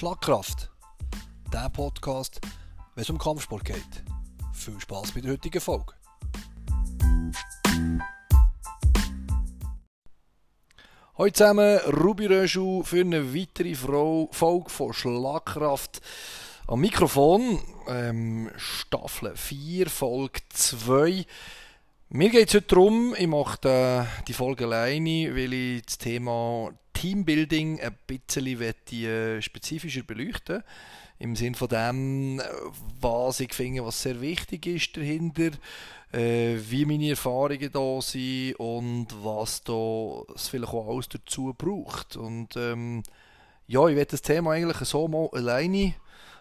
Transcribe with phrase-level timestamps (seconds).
[0.00, 0.70] Schlagkraft.
[1.52, 2.40] Der Podcast,
[2.94, 4.02] wenn es um Kampfsport geht.
[4.54, 5.92] Viel Spaß bei der heutigen Folge.
[11.18, 16.00] Hallo zusammen, Ruby Röschel für eine weitere Folge von Schlagkraft.
[16.66, 21.26] Am Mikrofon, ähm, Staffel 4, Folge 2.
[22.08, 27.80] Mir geht es heute darum, ich mache die Folge alleine, weil ich das Thema Teambuilding
[27.80, 30.62] ein bisschen äh, spezifischer beleuchten
[31.18, 32.42] Im Sinne von dem,
[33.00, 35.50] was ich finde, was sehr wichtig ist dahinter,
[36.12, 42.16] äh, wie meine Erfahrungen da sind und was da es vielleicht auch alles dazu braucht.
[42.16, 43.02] Und ähm,
[43.66, 45.94] ja, ich werde das Thema eigentlich so mal alleine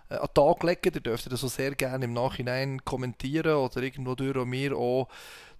[0.09, 0.91] äh, an den Tag legen.
[0.94, 5.08] Ihr dürft das so sehr gerne im Nachhinein kommentieren oder irgendwo durch mir auch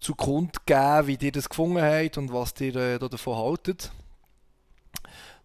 [0.02, 3.92] zu Kund geben, wie ihr das gefunden habt und was ihr äh, davon haltet.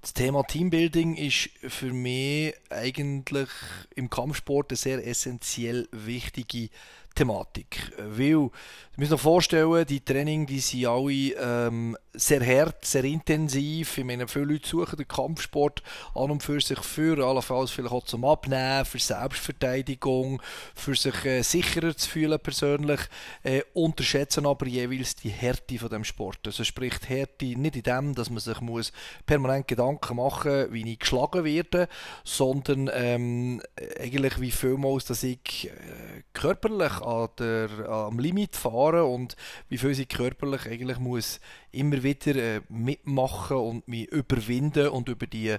[0.05, 3.49] Das Thema Teambuilding ist für mich eigentlich
[3.97, 6.69] im Kampfsport eine sehr essentiell wichtige
[7.15, 7.93] Thematik.
[7.99, 8.51] Weil,
[8.93, 13.99] ich muss noch vorstellen, die Training, die sind alle ähm, sehr hart, sehr intensiv.
[13.99, 15.83] Ich meine, viele Leute suchen den Kampfsport
[16.15, 20.41] an und für sich für, allenfalls vielleicht auch zum Abnehmen, für Selbstverteidigung,
[20.75, 23.01] für sich äh, sicherer zu fühlen persönlich,
[23.43, 26.39] äh, unterschätzen aber jeweils die Härte von dem Sport.
[26.47, 28.93] Also spricht Härte nicht in dem, dass man sich muss
[29.27, 31.89] permanent Gedanken machen, wie ich geschlagen werde,
[32.23, 33.61] sondern ähm,
[33.99, 39.37] eigentlich wie vielmals, dass ich äh, körperlich an der, am Limit fahre und
[39.69, 41.41] wie viel ich körperlich eigentlich muss
[41.73, 45.57] immer wieder äh, mitmachen und mich überwinden und über die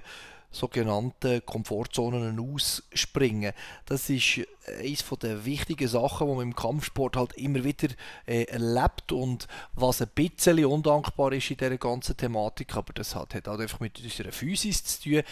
[0.50, 3.52] sogenannten Komfortzonen ausspringen.
[3.84, 7.88] Das ist eines der wichtigen Sachen, die man im Kampfsport halt immer wieder
[8.26, 13.34] äh, erlebt und was ein bisschen undankbar ist in dieser ganzen Thematik, aber das hat,
[13.34, 15.22] hat halt einfach mit unserer Physis zu tun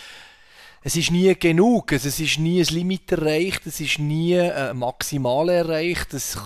[0.86, 4.76] es ist nie genug, also es ist nie ein Limit erreicht, es ist nie ein
[4.76, 6.38] Maximal erreicht, es,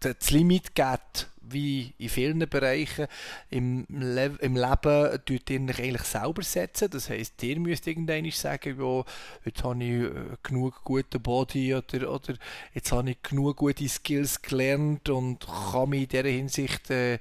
[0.00, 3.06] das Limit geht wie in vielen Bereichen
[3.50, 6.88] im, Le im Leben tut ihr euch eigentlich selber setzen.
[6.90, 9.04] Das heisst, ihr müsst irgendwann sagen, ja,
[9.44, 10.10] jetzt habe ich äh,
[10.42, 12.34] genug guten Body oder, oder
[12.72, 17.18] jetzt habe ich genug gute Skills gelernt und kann mich in dieser Hinsicht äh,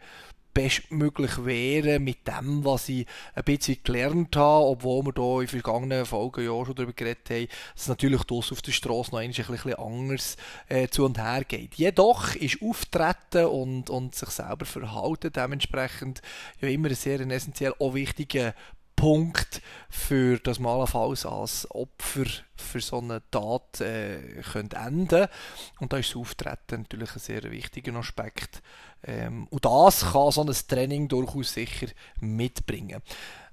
[0.53, 3.05] bestmöglich wehren mit dem, was ich
[3.35, 7.47] ein bisschen gelernt habe, obwohl wir hier in vergangenen Folgen ja schon darüber geredet haben,
[7.73, 10.37] dass es natürlich das auf der Straße noch ein bisschen anders
[10.69, 11.75] äh, zu und her geht.
[11.75, 16.21] Jedoch ist Auftreten und, und sich selber verhalten dementsprechend
[16.61, 18.53] ja immer ein sehr essentiell auch wichtiger
[19.03, 22.23] Punkt für das man allenfalls als Opfer
[22.55, 25.27] für so eine Tat äh, könnte enden
[25.81, 28.61] und da ist das Auftreten natürlich ein sehr wichtiger Aspekt
[29.03, 31.87] ähm, und das kann so ein Training durchaus sicher
[32.21, 33.01] mitbringen.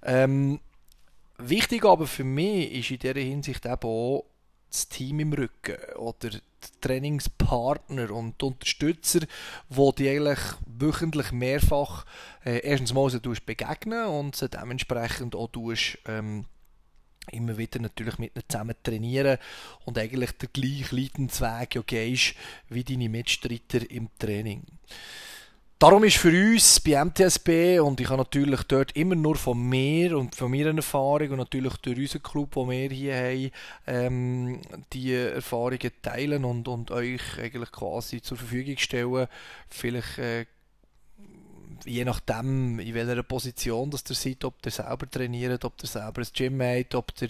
[0.05, 0.60] Ähm,
[1.39, 4.30] wichtig aber für mich ist in dieser Hinsicht eben auch
[4.71, 6.41] das Team im Rücken oder die
[6.81, 9.21] Trainingspartner und die Unterstützer,
[9.69, 12.05] wo die eigentlich wöchentlich mehrfach
[12.45, 16.47] äh, erstens mal sie begegnen und sie dementsprechend auch tust, ähm,
[17.33, 19.39] immer wieder natürlich mit ihnen zusammen trainieren
[19.85, 22.35] und eigentlich der gleiche Leidensweg ja gehst
[22.69, 24.65] wie deine Mitstreiter im Training.
[25.81, 30.19] Darum ist für uns bei MTSB, und ich habe natürlich dort immer nur von mir
[30.19, 33.51] und von meiner Erfahrung und natürlich durch unseren Club, den wir hier haben,
[33.87, 34.61] ähm,
[34.93, 39.27] die Erfahrungen teilen und, und euch eigentlich quasi zur Verfügung stellen.
[39.71, 40.45] Vielleicht äh,
[41.85, 46.23] je nachdem, in welcher Position dass ihr seid, ob ihr selber trainiert, ob ihr selber
[46.23, 47.29] ein Gym habt, ob ihr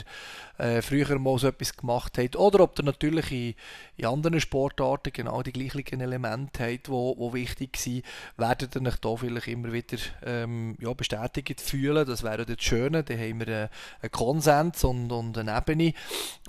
[0.59, 3.55] äh, früher mal so etwas gemacht habt oder ob ihr natürlich in,
[3.97, 8.05] in anderen Sportarten genau die gleichen Elemente habt, die wo, wo wichtig sind,
[8.37, 12.07] werdet ihr euch da vielleicht immer wieder ähm, ja, bestätigt fühlen.
[12.07, 13.69] Das wäre das Schöne, da haben wir äh,
[14.03, 15.95] einen Konsens und, und eine Ebene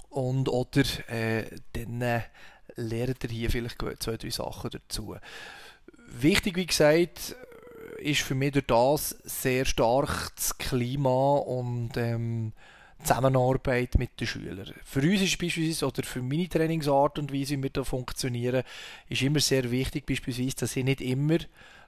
[0.09, 2.21] und oder äh, dann äh,
[2.75, 5.15] lernt ihr hier vielleicht zwei, drei Sachen dazu.
[6.07, 7.35] Wichtig, wie gesagt,
[8.01, 12.53] ist für mich durch das sehr stark das Klima und ähm,
[13.03, 14.73] Zusammenarbeit mit den Schülern.
[14.83, 18.63] Für uns ist beispielsweise, oder für meine Trainingsart und Weise, wie wir da funktionieren,
[19.09, 21.37] ist immer sehr wichtig, beispielsweise, dass ich nicht immer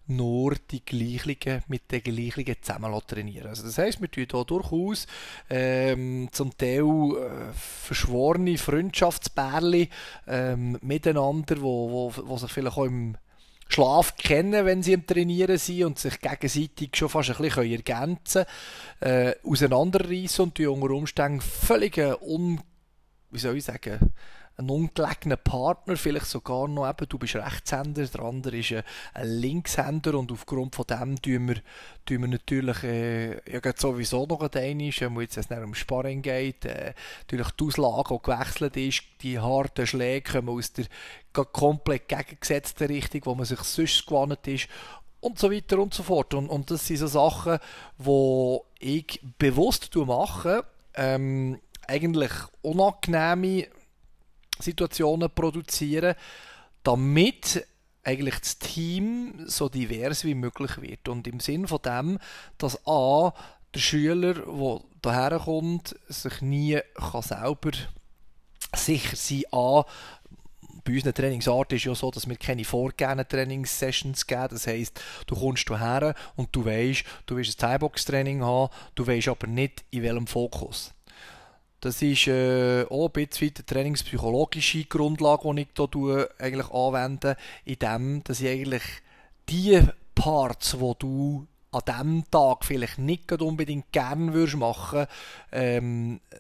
[0.08, 3.48] nur die gleichen mit den gleichen zusammen trainieren.
[3.48, 5.08] Also das heisst, wir tun hier durchaus
[5.50, 9.90] ähm, zum Teil äh, verschworene Freundschaftsbärli
[10.28, 13.16] ähm, miteinander, wo, wo, wo sich vielleicht auch im
[13.68, 18.46] Schlaf kennen, wenn sie im Trainieren sind und sich gegenseitig schon fast ein bisschen ergänzen
[19.00, 22.62] können, äh, auseinanderreißen und die unter Umständen völlig un,
[23.32, 24.14] wie soll ich sagen,
[24.58, 28.74] einen ungelegener Partner, vielleicht sogar noch eben, du bist Rechtshänder, der andere ist
[29.14, 31.56] ein, Linkshänder und aufgrund von dem tun wir,
[32.06, 36.94] tun wir natürlich äh, ja, sowieso noch ein wenn es jetzt um Sparring geht, äh,
[37.22, 40.86] natürlich die Auslage, die gewechselt ist, die harten Schläge kommen aus der
[41.34, 44.68] komplett gegengesetzten Richtung, wo man sich sonst gewohnt ist
[45.20, 46.34] und so weiter und so fort.
[46.34, 47.58] Und, und das sind so Sachen,
[47.98, 50.66] die ich bewusst mache,
[50.96, 53.68] ähm, eigentlich unangenehme
[54.60, 56.16] Situationen produzieren,
[56.84, 57.66] damit
[58.04, 61.08] eigentlich das Team so divers wie möglich wird.
[61.08, 62.20] Und im Sinn von dem,
[62.58, 63.34] dass A,
[63.74, 67.72] der Schüler, der daher kommt, sich nie kann selber
[68.76, 69.86] sicher sein kann,
[70.84, 74.50] bei unserer Trainingsart ist ja so, dass wir keine vorgegebenen Trainingssessions geben.
[74.52, 79.30] Das heisst, du kommst hierher und du weißt, du willst ein Thai-Box-Training haben, du weißt
[79.30, 80.94] aber nicht, in welchem Fokus.
[81.84, 87.36] Das ist äh, auch ein bisschen eine trainingspsychologische Grundlage, die ich hier eigentlich anwende,
[87.66, 88.84] in dem, dass ich eigentlich
[89.50, 89.82] die
[90.16, 95.08] Parts, die du an diesem Tag vielleicht nicht unbedingt gerne würdest machen
[95.52, 96.38] ähm, äh,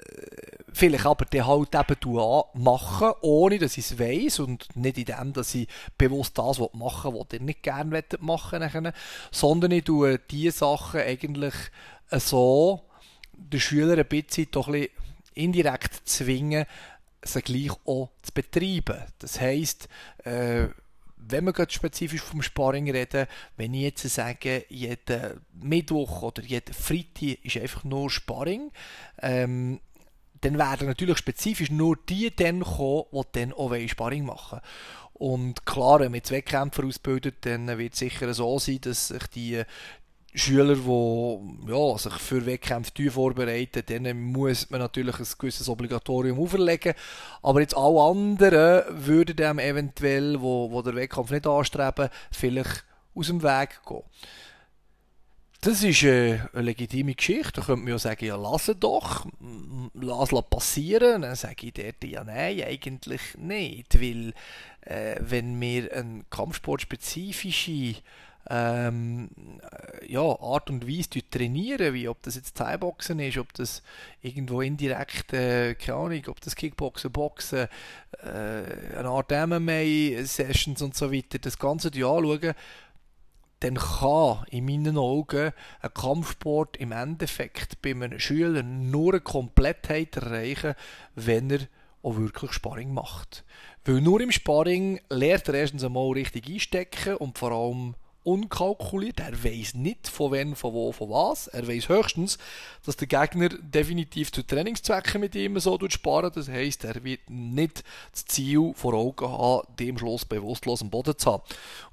[0.71, 5.33] vielleicht aber dann halt eben machen, ohne dass ich es weiss und nicht in dem,
[5.33, 5.67] dass ich
[5.97, 8.93] bewusst das machen will, was ich nicht gerne machen möchte,
[9.29, 11.55] sondern ich tue diese Sachen eigentlich
[12.11, 12.83] so
[13.33, 15.02] den Schülern ein bisschen doch ein bisschen
[15.35, 16.65] indirekt zwingen,
[17.23, 19.01] sie gleich auch zu betreiben.
[19.19, 19.87] Das heisst,
[20.23, 20.67] äh,
[21.27, 26.73] wenn wir gerade spezifisch vom Sparring reden, wenn ich jetzt sage, jeden Mittwoch oder jeden
[26.73, 28.71] Freitag ist einfach nur Sparring,
[29.21, 29.79] ähm,
[30.41, 34.59] dann werden natürlich spezifisch nur die dann kommen, die dann auch Sparring machen
[35.13, 39.27] Und klar, wenn man jetzt Wettkämpfer ausbildet, dann wird es sicher so sein, dass sich
[39.27, 39.63] die,
[40.35, 46.93] Schüler, die ja, sich für Wettkämpfe vorbereiten, denen muss man natürlich ein gewisses Obligatorium auferlegen.
[47.43, 52.83] Aber jetzt alle anderen würden dem eventuell, wo, wo der Wettkampf nicht anstreben, vielleicht
[53.13, 54.03] aus dem Weg gehen.
[55.61, 57.53] Das ist äh, eine legitime Geschichte.
[57.53, 59.25] Da könnte man ja sagen, ja, lass doch,
[59.93, 61.21] lass passieren.
[61.21, 64.01] Dann sage ich dort, ja, nein, eigentlich nicht.
[64.01, 64.33] Weil,
[64.81, 67.95] äh, wenn wir eine kampfsportspezifische
[68.49, 69.29] ähm,
[70.07, 73.81] ja, Art und Weise trainieren, wie ob das jetzt Thai-Boxen ist, ob das
[74.21, 77.67] irgendwo indirekt, äh, keine Ahnung, ob das Kickboxen, Boxen,
[78.21, 82.53] äh, eine Art MMA-Sessions und so weiter, das Ganze anschauen,
[83.61, 90.17] dann kann in meinen Augen ein Kampfsport im Endeffekt bei einem Schüler nur eine Komplettheit
[90.17, 90.75] erreichen,
[91.15, 91.59] wenn er
[92.01, 93.45] auch wirklich Sparring macht.
[93.85, 99.19] Weil nur im Sparring lernt er erstens einmal richtig einstecken und vor allem unkalkuliert.
[99.19, 101.47] Er weiß nicht von wem, von wo, von was.
[101.47, 102.37] Er weiß höchstens,
[102.85, 106.31] dass der Gegner definitiv zu Trainingszwecken mit ihm so sparen.
[106.33, 111.17] Das heißt, er wird nicht das Ziel vor Augen haben, dem Schluss bewusstlos am Boden
[111.17, 111.43] zu haben.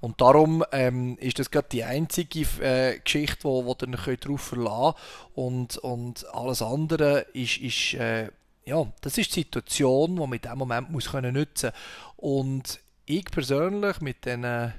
[0.01, 4.95] Und darum ähm, ist das gerade die einzige äh, Geschichte, wo, wo ihr darauf verlassen
[5.35, 5.37] könnt.
[5.37, 8.29] Und, und alles andere ist, ist äh,
[8.65, 11.73] ja, das ist die Situation, die man in diesem Moment muss können nutzen
[12.17, 14.73] Und ich persönlich mit diesen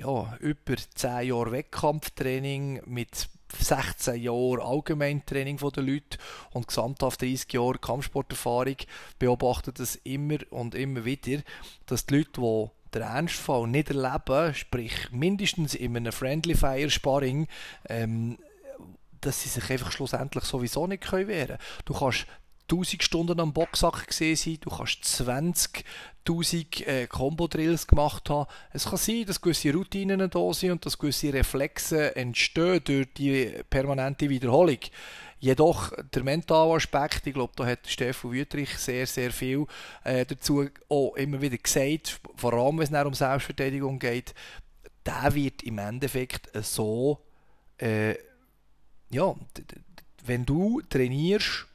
[0.00, 6.18] ja, über 10 Jahre Wettkampftraining mit 16 Jahren Allgemeintraining von den Leuten
[6.52, 8.76] und gesamthaft 30 Jahre Kampfsporterfahrung
[9.18, 11.42] beobachte das immer und immer wieder,
[11.86, 17.46] dass die Leute, die den Ernstfall nicht erleben, sprich mindestens in einem Friendly Fire Sparring,
[17.88, 18.38] ähm,
[19.20, 21.58] dass sie sich einfach schlussendlich sowieso nicht können.
[21.84, 22.26] Du kannst
[22.70, 28.48] 1000 Stunden am Boxsack gesehen sein, du kannst 20.000 äh, Combo-Drills gemacht haben.
[28.72, 33.52] Es kann sein, dass gewisse Routinen da sind und dass gewisse Reflexe entstehen durch die
[33.68, 34.78] permanente Wiederholung.
[35.40, 39.66] Jedoch der mentale Aspekt, ich glaube, da hat Stefan Wüttrich sehr, sehr viel
[40.04, 44.34] äh, dazu auch immer wieder gesagt, vor allem wenn es um Selbstverteidigung geht,
[45.06, 47.20] der wird im Endeffekt so,
[47.78, 48.16] äh,
[49.08, 49.34] ja,
[50.26, 51.69] wenn du trainierst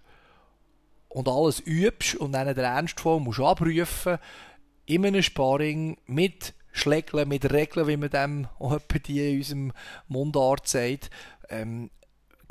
[1.16, 4.18] und alles übst und dann den Ernstfall musst abrufen,
[4.86, 9.74] in einem Sparring mit Schlägeln, mit Regeln, wie man dem auch die in unserem
[10.10, 11.10] Mundart sagt,
[11.50, 11.90] ähm,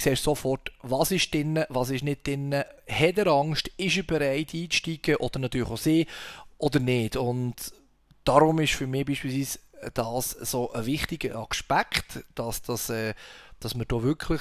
[0.00, 4.54] siehst sofort, was ist drin, was ist nicht drin, hat er Angst, ist er bereit
[4.54, 6.06] einzusteigen oder natürlich auch sie
[6.56, 7.16] oder nicht.
[7.16, 7.54] Und
[8.24, 9.58] darum ist für mich beispielsweise
[9.92, 13.12] das so ein wichtiger Aspekt, dass, das, äh,
[13.60, 14.40] dass wir da wirklich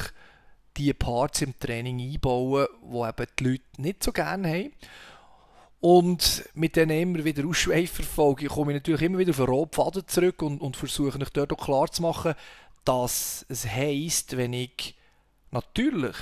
[0.77, 4.73] die Parts im Training einbauen, die eben die Leute nicht so gerne haben.
[5.79, 10.41] Und mit denen immer wieder Ausschweiferfolge komme ich natürlich immer wieder auf den roten zurück
[10.41, 12.35] und, und versuche mich dort auch klar zu machen,
[12.85, 14.95] dass es heisst, wenn ich
[15.51, 16.15] natürlich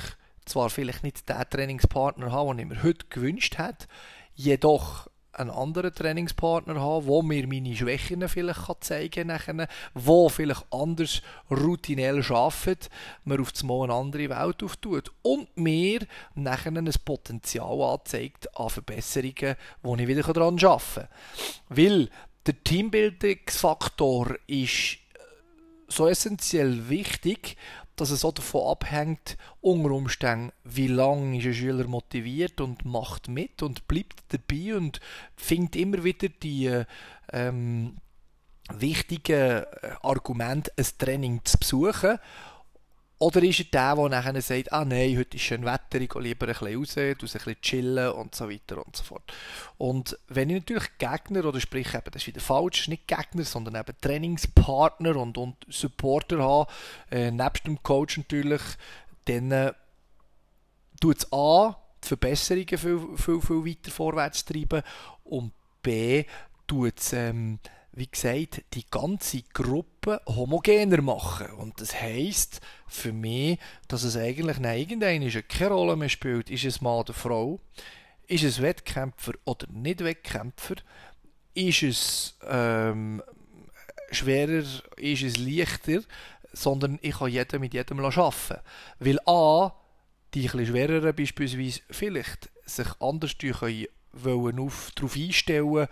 [0.46, 3.88] zwar vielleicht nicht den Trainingspartner habe, den ich mir heute gewünscht hätte,
[4.34, 11.22] jedoch einen anderen Trainingspartner haben, wo mir meine Schwächen vielleicht zeigen kann, wo vielleicht anders
[11.50, 12.90] routinell arbeitet,
[13.24, 18.70] mir auf das Mal eine andere Welt auftut und mir nachher ein Potenzial anzeigt an
[18.70, 21.08] Verbesserungen, wo ich wieder daran arbeiten kann.
[21.70, 22.10] Weil
[22.46, 24.98] der Teambildungsfaktor ist
[25.92, 27.58] so essentiell wichtig,
[27.96, 33.28] dass es auch davon abhängt, unter Umständen, wie lange ist ein Schüler motiviert und macht
[33.28, 35.00] mit und bleibt dabei und
[35.36, 36.84] findet immer wieder die
[37.32, 37.98] ähm,
[38.74, 39.66] wichtigen
[40.02, 42.18] Argumente, ein Training zu besuchen
[43.22, 46.22] oder ist er der, der nachher sagt, ah nein, heute ist schön Wetter, ich gehe
[46.24, 49.32] lieber ein bisschen raus, ein bisschen chillen und so weiter und so fort.
[49.78, 53.76] Und wenn ich natürlich Gegner, oder sprich eben, das ist wieder falsch, nicht Gegner, sondern
[53.76, 56.72] eben Trainingspartner und, und Supporter habe,
[57.12, 58.62] äh, nebst dem Coach natürlich,
[59.26, 59.74] dann äh,
[61.00, 64.82] tut es A, die Verbesserungen viel, viel, viel weiter vorwärts treiben
[65.26, 66.26] und B,
[66.66, 67.60] tut es ähm,
[67.94, 71.52] wie gesagt, die ganze Gruppe homogener machen.
[71.52, 76.82] Und das heisst für mich, dass es eigentlich irgendeine keine Rolle mehr spielt, ist es
[76.82, 77.60] Mann oder Frau,
[78.28, 80.76] ist es Wettkämpfer oder nicht Wettkämpfer,
[81.54, 83.22] ist es ähm,
[84.12, 84.64] schwerer,
[84.96, 86.02] ist es leichter,
[86.54, 88.62] sondern ich kann jeden mit jedem arbeiten.
[89.00, 89.74] Weil A,
[90.34, 93.38] die etwas schwereren beispielsweise vielleicht sich anders
[94.96, 95.88] darauf einstellen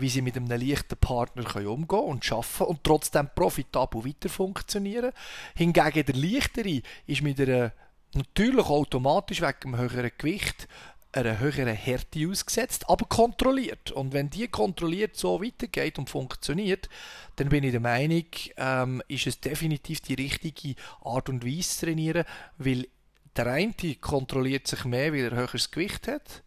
[0.00, 5.12] wie sie mit einem leichten Partner können umgehen und arbeiten und trotzdem profitabel weiter funktionieren.
[5.54, 7.72] Hingegen der leichtere ist mit einer
[8.14, 10.68] natürlich automatisch wegen dem höheren Gewicht
[11.12, 13.90] einer höheren Härte ausgesetzt, aber kontrolliert.
[13.90, 16.88] Und wenn die kontrolliert so weitergeht und funktioniert,
[17.36, 18.26] dann bin ich der Meinung,
[18.56, 22.24] ähm, ist es definitiv die richtige Art und Weise zu trainieren,
[22.58, 22.86] weil
[23.34, 26.42] der eine kontrolliert sich mehr, weil er höheres Gewicht hat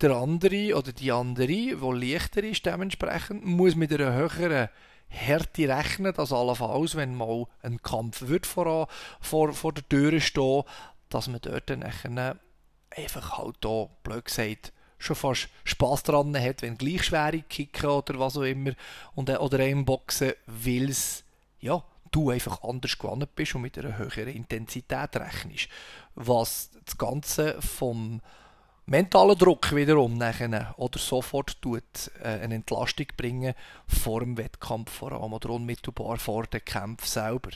[0.00, 4.68] der andere oder die andere, die leichter ist dementsprechend, muss mit einer höheren
[5.08, 8.88] Härte rechnen, dass allenfalls, wenn mal ein Kampf wird vor,
[9.20, 10.64] vor, vor der Tür stehen,
[11.08, 16.78] dass man dort dann einfach halt da, blöd gesagt, schon fast Spass dran hat, wenn
[16.78, 18.72] gleich schwere kicken oder was auch immer
[19.14, 20.94] und, äh, oder einem boxen, weil
[21.60, 25.68] ja, du einfach anders gewonnen bist und mit einer höheren Intensität rechnest.
[26.14, 28.20] Was das Ganze vom
[28.86, 31.82] mentaler Druck wiederum nachher, oder sofort tut
[32.22, 33.54] äh, eine Entlastung bringen
[33.86, 37.50] vor dem Wettkampf vor allem oder unmittelbar vor dem Kampf selber.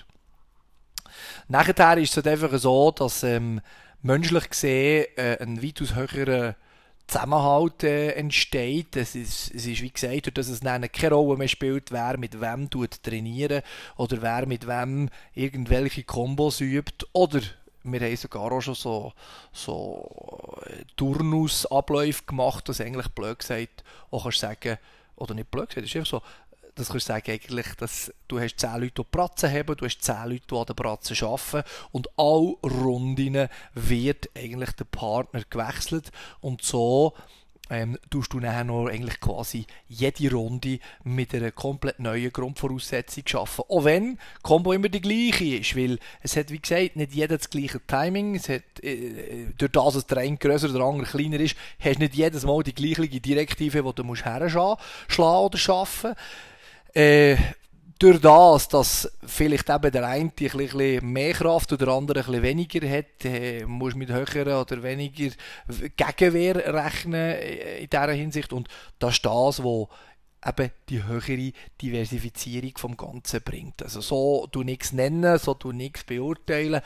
[1.49, 3.61] Nachher ist es einfach so, dass ähm,
[4.03, 6.57] menschlich gesehen äh, ein weitaus höherer
[7.07, 8.97] Zusammenhalt äh, entsteht.
[8.97, 12.41] Es ist, es ist wie gesagt, dass es dann keine Rolle mehr spielt, wer mit
[12.41, 13.63] wem tut trainieren
[13.97, 17.41] oder wer mit wem irgendwelche Kombos übt oder
[17.83, 19.13] wir haben sogar auch schon so,
[19.53, 24.79] so äh, Turnusabläufe gemacht, dass eigentlich blöd gesagt auch kannst sagen,
[25.17, 26.23] oder nicht blöd gesagt, es ist einfach so,
[26.75, 30.03] das kannst du sagen eigentlich, dass du hast 10 Leute, die Pratzen haben, du hast
[30.03, 36.11] 10 Leute, die an der Pratzen arbeiten und alle Runden wird eigentlich der Partner gewechselt
[36.41, 37.15] und so
[37.71, 43.65] ähm, tust du nachher noch eigentlich quasi jede Runde mit einer komplett neuen Grundvoraussetzung schaffen.
[43.69, 47.49] Auch wenn Combo immer die gleiche ist, weil es hat, wie gesagt, nicht jeder das
[47.49, 48.35] gleiche Timing.
[48.35, 52.01] Es hat, äh, durch das, dass der eine grösser der andere kleiner ist, hast du
[52.01, 54.79] nicht jedes Mal die gleiche Direktive, die du musst herschlagen
[55.17, 56.15] oder schaffen.
[56.93, 57.37] Äh,
[58.01, 62.27] durch das, dass vielleicht eben der eine ein bisschen mehr Kraft oder der andere ein
[62.27, 65.31] bisschen weniger hat, äh, muss mit höheren oder weniger
[65.97, 68.55] Gegenwehr rechnen in dieser Hinsicht.
[68.55, 69.89] Und das ist das, was
[70.47, 71.53] eben die höhere
[71.83, 73.83] Diversifizierung vom Ganzen bringt.
[73.83, 76.81] Also so du nichts nennen, so du nichts beurteilen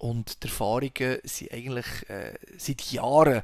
[0.00, 3.42] und die Erfahrungen sind eigentlich äh, seit Jahren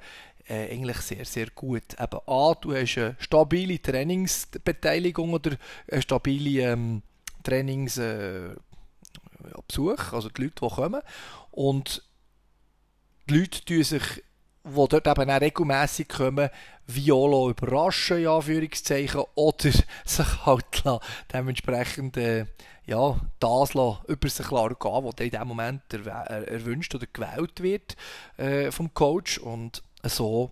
[0.49, 1.85] äh, eigentlich sehr, sehr gut.
[2.00, 5.52] Eben A, du hast eine stabile Trainingsbeteiligung oder
[5.88, 7.02] eine stabile ähm,
[7.42, 8.54] Trainings äh,
[9.66, 11.02] Besuch, also die Leute, die kommen.
[11.50, 12.02] Und
[13.28, 14.02] die Leute tun sich,
[14.64, 16.49] die dort eben auch regelmässig kommen,
[16.87, 19.70] Viola überraschen, in Anführungszeichen, oder
[20.04, 20.84] sich halt
[21.32, 22.46] dementsprechend äh,
[22.84, 27.96] ja, das lassen, über sich gehen, was in dem Moment erwünscht oder gewählt wird
[28.38, 29.38] äh, vom Coach.
[29.38, 30.50] Und so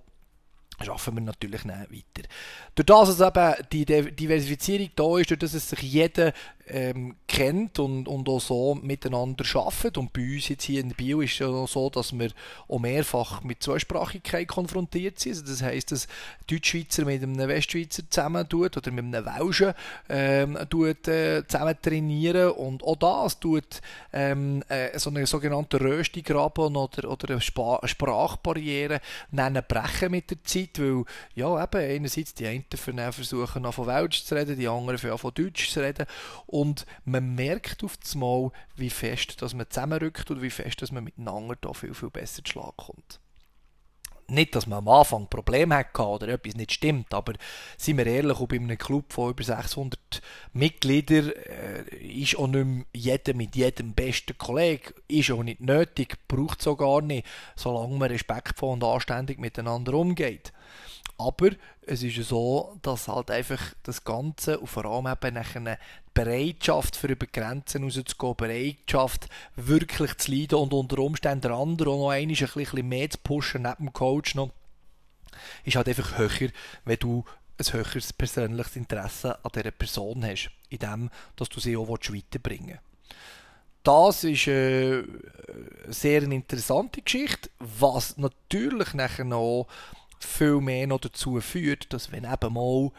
[0.85, 2.29] schaffen wir natürlich weiter.
[2.75, 6.33] Durch das, dass eben die Diversifizierung da ist, durch dass es sich jeder
[6.71, 9.99] ähm, kennt und, und auch so miteinander arbeitet.
[9.99, 12.31] Und bei uns jetzt hier in Bio ist es ja so, dass wir
[12.69, 15.33] auch mehrfach mit Zweisprachigkeit konfrontiert sind.
[15.33, 16.09] Also das heisst, dass
[16.49, 19.75] Deutschschweizer mit einem Westschweizer zusammen tut oder mit einem Welschen
[20.09, 23.81] ähm, tut, äh, zusammen trainieren und auch das tut
[24.13, 29.01] ähm, äh, so eine sogenannte Röstigraben oder, oder eine Sp Sprachbarriere
[29.31, 32.65] nennen brechen mit der Zeit, weil ja eben einerseits die einen
[33.13, 36.07] versuchen von Welsch zu reden, die anderen von Deutsch zu reden
[36.47, 36.60] und
[37.05, 41.05] man merkt auf das Mal, wie fest dass man zusammenrückt und wie fest dass man
[41.05, 43.21] miteinander da viel, viel besser zu Schlag kommt
[44.31, 47.35] nicht, dass man am Anfang Probleme hatte oder etwas nicht stimmt, aber
[47.77, 52.65] seien wir ehrlich, auch bei einem Club von über 600 Mitgliedern äh, ist auch nicht
[52.65, 57.27] mehr jeder mit jedem besten Kollegen, ist auch nicht nötig, braucht es auch gar nicht,
[57.57, 60.53] solange man respektvoll und anständig miteinander umgeht.
[61.19, 61.51] Aber
[61.83, 65.79] es ist so, dass halt einfach das Ganze und vor allem eben eine
[66.15, 71.99] Bereitschaft für über Grenzen rauszugehen, Bereitschaft wirklich zu leiden und unter Umständen der andere auch
[71.99, 74.51] noch ein bisschen mehr zu pushen neben dem Coach noch,
[75.65, 76.51] ist halt einfach höher,
[76.85, 77.25] wenn du
[77.59, 82.69] ein höheres persönliches Interesse an dieser Person hast, in dem, dass du sie auch weiterbringen
[82.69, 82.91] willst.
[83.83, 85.03] Das ist äh,
[85.85, 89.69] eine sehr interessante Geschichte, was natürlich nachher noch
[90.19, 92.91] viel mehr noch dazu führt, dass wenn eben mal,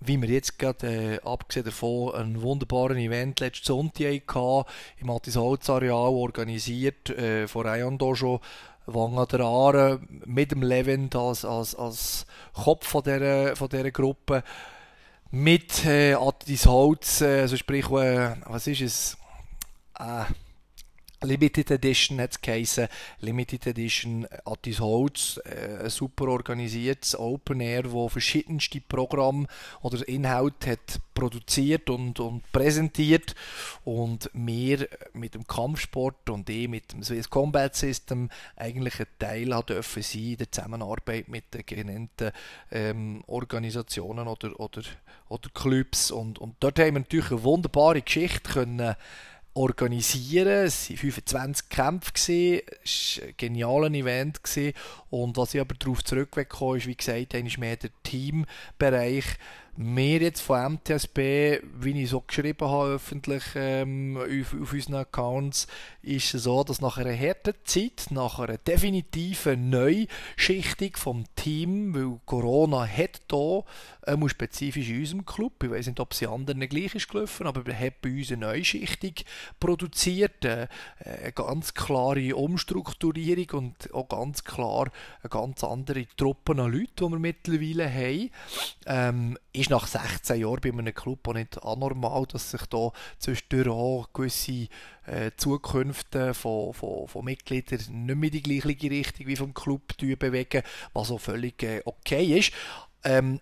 [0.00, 4.68] wie wir jetzt gerade, äh, abgesehen davon, einen wunderbaren Event letzten Sonntag hatten,
[5.00, 8.40] im Matis Holz Areal organisiert, äh, von Rayon Dojo,
[8.86, 14.42] Wanga der Aare, mit dem Levent als, als, als Kopf von dieser, von dieser Gruppe,
[15.30, 19.16] mit äh, Atis Holz, äh, also sprich, äh, was ist es?
[19.98, 20.24] Äh,
[21.22, 22.88] Limited Edition hat es geheißen.
[23.20, 29.46] Limited Edition Attis Holz, äh, ein super organisiertes Open Air, wo verschiedenste Programme
[29.82, 33.34] oder Inhalte hat produziert und, und präsentiert.
[33.84, 39.62] Und wir mit dem Kampfsport und ich mit dem Swiss Combat System eigentlich ein Teil
[39.66, 42.32] dürfen sein in der Zusammenarbeit mit den genannten
[42.70, 44.82] ähm, Organisationen oder, oder,
[45.28, 46.10] oder Clubs.
[46.10, 48.96] Und, und dort haben wir natürlich eine wunderbare Geschichte können
[49.54, 50.66] organisieren.
[50.66, 54.40] Es waren 25 Kämpfe, es war ein geniales Event.
[55.10, 59.24] Und was ich aber darauf zurückgekommen ist, wie gesagt, ist mehr der Teambereich
[59.76, 65.66] wir jetzt von MTSB, wie ich so geschrieben habe öffentlich ähm, auf, auf, unseren Accounts,
[66.02, 72.20] ist es so, dass nach einer harten Zeit, nach einer definitiven Neuschichtung vom Team, weil
[72.24, 73.22] Corona hat
[74.06, 77.46] hier, äh, spezifisch in unserem Club, ich weiß nicht, ob es anderen gleich ist gelaufen,
[77.46, 79.14] aber wir haben bei uns eine Neuschichtung
[79.60, 84.90] produziert, äh, eine ganz klare Umstrukturierung und auch ganz klar
[85.22, 88.30] eine ganz andere Truppe an Leuten, die wir mittlerweile haben.
[88.86, 93.68] Ähm, ist nach 16 Jahren bei einem Club auch nicht anormal, dass sich da zwischendurch
[93.68, 94.68] auch gewisse
[95.06, 99.96] äh, Zukünfte von, von, von Mitgliedern nicht mehr in die gleiche Richtung wie vom Club
[99.96, 100.62] bewegen,
[100.92, 102.52] was auch völlig äh, okay ist.
[103.04, 103.40] Ähm,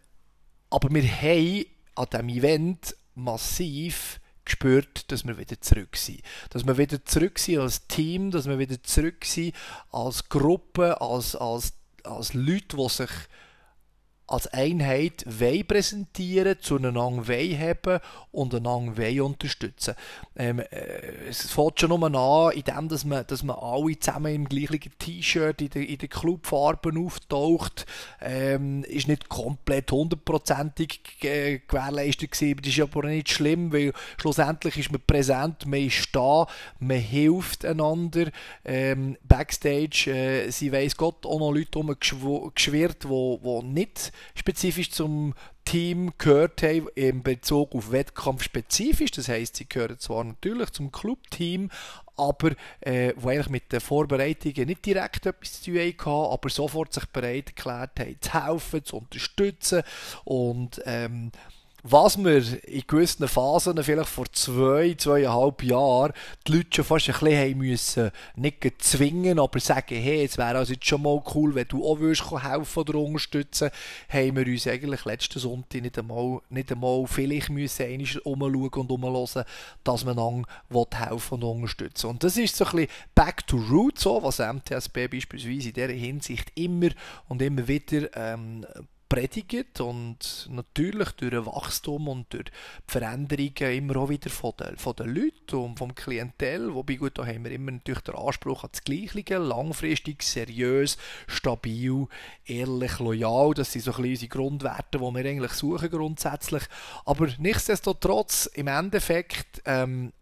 [0.73, 6.23] aber wir haben an diesem Event massiv gespürt, dass wir wieder zurück sind.
[6.51, 9.55] Dass wir wieder zurück sind als Team, dass wir wieder zurück sind
[9.91, 13.11] als Gruppe, als, als, als Leute, die sich
[14.33, 19.95] als Einheit wei präsentieren, zueinander wei haben und einander wei unterstützen.
[20.37, 24.49] Ähm, äh, es fängt schon nur an, indem dass man, dass man alle zusammen im
[24.49, 27.87] gleichen T-Shirt in den in Clubfarben auftaucht.
[28.21, 34.93] Ähm, ist nicht komplett hundertprozentig gewährleistet gewesen, das ist aber nicht schlimm, weil schlussendlich ist
[34.93, 36.47] man präsent, man ist da,
[36.79, 38.31] man hilft einander.
[38.65, 46.13] Ähm, Backstage, äh, sie weiss Gott auch noch Leute rumgeschwirrt, die nicht spezifisch zum Team
[46.19, 49.13] gehört haben, in Bezug auf Wettkampf spezifisch.
[49.13, 51.71] Das heißt, sie gehören zwar natürlich zum Clubteam,
[52.17, 56.93] aber äh, wo eigentlich mit den Vorbereitungen nicht direkt etwas zu tun hatten, aber sofort
[56.93, 59.83] sich bereit erklärt haben, zu helfen, zu unterstützen
[60.25, 61.31] und ähm,
[61.83, 66.13] was wir in gewissen Phasen, vielleicht vor zwei, zweieinhalb Jahren,
[66.47, 70.59] die Leute schon fast ein bisschen haben müssen, nicht zwingen, aber sagen, hey, es wäre
[70.59, 73.71] also jetzt schon mal cool, wenn du auch würdest helfen oder unterstützen,
[74.09, 77.87] haben wir uns eigentlich letzten Sonntag nicht einmal, nicht einmal vielleicht müssen
[78.25, 79.45] umschauen und umhören,
[79.83, 80.47] dass man dann
[80.95, 82.11] helfen und unterstützen.
[82.11, 85.89] Und das ist so ein bisschen back to roots, so, was MTSB beispielsweise in dieser
[85.89, 86.91] Hinsicht immer
[87.29, 88.67] und immer wieder ähm,
[89.13, 92.51] predigt und natürlich durch ein Wachstum und durch die
[92.87, 97.27] Veränderungen immer auch wieder von den, von den Leuten und vom Klientel, wobei gut, da
[97.27, 100.97] haben wir immer natürlich den Anspruch an das Gleiche, langfristig, seriös,
[101.27, 102.07] stabil,
[102.47, 106.63] ehrlich, loyal, das sind so ein bisschen unsere Grundwerte, die wir eigentlich suchen grundsätzlich,
[107.05, 110.15] aber nichtsdestotrotz, im Endeffekt ähm,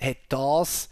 [0.00, 0.88] hat das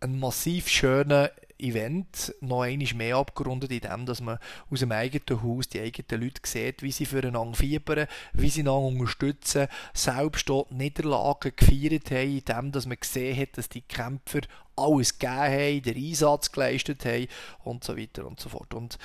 [0.00, 1.28] einen massiv schönen
[1.60, 4.38] Event noch einmal mehr abgerundet, indem dass man
[4.70, 8.86] aus dem eigenen Haus die eigenen Leute sieht, wie sie füreinander fiebern, wie sie einander
[8.86, 14.40] unterstützen, selbst dort Niederlagen gefeiert haben, indem dass man gesehen hat, dass die Kämpfer
[14.76, 17.28] alles gegeben haben, den Einsatz geleistet haben
[17.64, 18.74] und so weiter und so fort.
[18.74, 18.98] Und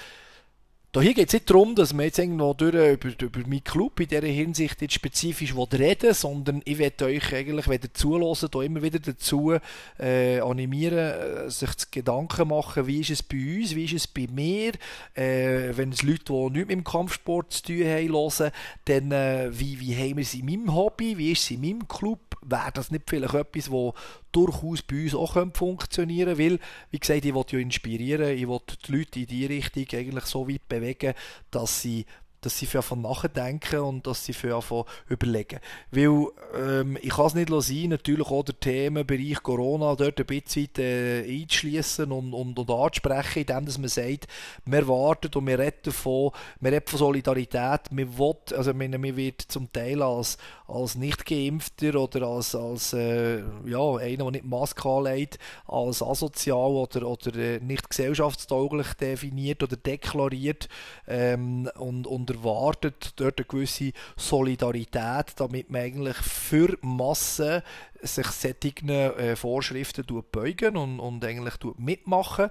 [0.95, 3.99] da hier geht es nicht darum, dass man jetzt irgendwo durch, über, über meinen Club
[3.99, 8.61] in dieser Hinsicht jetzt spezifisch reden sondern ich werde euch eigentlich, wenn ihr zuhören, da
[8.61, 9.57] immer wieder dazu
[9.99, 14.27] äh, animieren, äh, sich Gedanken machen, wie ist es bei uns, wie ist es bei
[14.31, 14.71] mir,
[15.15, 18.51] äh, wenn es Leute, die nichts mit dem Kampfsport zu tun haben, hören,
[18.85, 21.89] dann äh, wie, wie haben wir es in meinem Hobby, wie ist es in meinem
[21.89, 23.95] Club, wäre das nicht vielleicht etwas, wo
[24.35, 26.59] durchaus bei uns auch funktionieren könnte, weil,
[26.91, 30.49] wie gesagt, ich will ja inspirieren, ich will die Leute in die Richtung eigentlich so
[30.49, 31.13] weit bewegen,
[31.51, 32.05] dass sie
[32.41, 34.61] dass sie für nachdenken und dass sie für
[35.09, 35.59] überlegen.
[35.91, 40.69] Weil ähm, ich kann es nicht sein, natürlich auch der Themenbereich Corona dort ein bisschen
[40.77, 44.27] äh, einzuschließen und, und, und anzusprechen, indem dass man sagt,
[44.65, 49.15] wir warten und wir reden davon, wir reden von Solidarität, wir will, also meine, wir
[49.15, 54.87] wird zum Teil als, als Nicht-Geimpfter oder als, als äh, ja, einer, der nicht Maske
[54.87, 60.69] anlegt, als asozial oder, oder äh, nicht gesellschaftstauglich definiert oder deklariert
[61.07, 67.61] ähm, und, und erwartet dort eine gewisse Solidarität, damit man eigentlich für Massen
[68.01, 72.49] sich solchen äh, Vorschriften beugen und, und eigentlich mitmachen.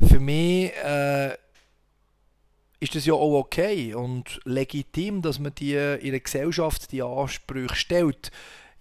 [0.00, 1.36] Für mich äh,
[2.80, 7.74] ist das ja auch okay und legitim, dass man die in der Gesellschaft die Ansprüche
[7.74, 8.30] stellt.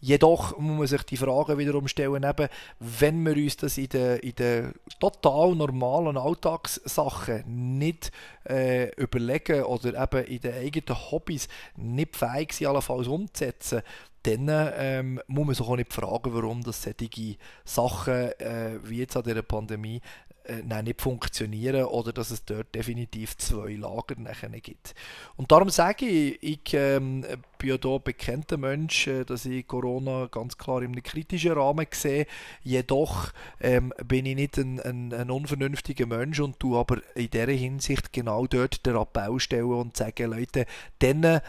[0.02, 2.48] Jedoch muss man sich die Frage wiederum stellen, eben,
[2.80, 7.44] wenn wir uns das in den, in den total normalen Alltagssachen
[7.78, 8.12] nicht
[8.48, 13.82] äh, überlegen oder eben in den eigenen Hobbys nicht fähig sind, allenfalls umzusetzen,
[14.24, 19.16] dann ähm, muss man sich auch nicht fragen, warum das solche Sachen äh, wie jetzt
[19.16, 20.02] an dieser Pandemie
[20.46, 24.94] äh, nicht funktionieren oder dass es dort definitiv zwei Lager nachher gibt.
[25.38, 27.26] Und darum sage ich, ich ähm,
[27.60, 31.86] bin ja ein bekannter Mensch, äh, dass ich Corona ganz klar in einem kritischen Rahmen
[31.92, 32.26] sehe.
[32.64, 37.52] Jedoch ähm, bin ich nicht ein, ein, ein, unvernünftiger Mensch und tue aber in dieser
[37.52, 40.66] Hinsicht genau dort den Appell stellen und sage, Leute,
[41.00, 41.42] dann,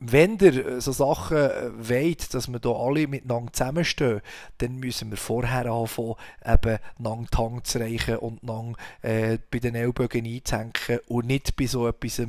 [0.00, 4.22] wenn ihr so Sachen äh, wollt, dass wir da alle miteinander zusammenstehen,
[4.58, 9.74] dann müssen wir vorher anfangen, eben die Hand zu reichen und lang äh, bei den
[9.74, 10.72] Ellbogen einzuhängen
[11.08, 12.26] und nicht bei so etwas äh,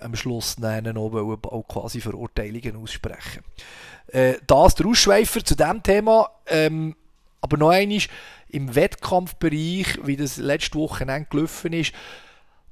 [0.00, 3.42] am Schluss nennen, auch quasi Verurteilungen aussprechen.
[4.08, 6.30] Äh, das der Ausschweifer zu diesem Thema.
[6.46, 6.96] Ähm,
[7.40, 8.00] aber noch einmal,
[8.48, 11.92] im Wettkampfbereich, wie das letzte Wochenende gelaufen ist,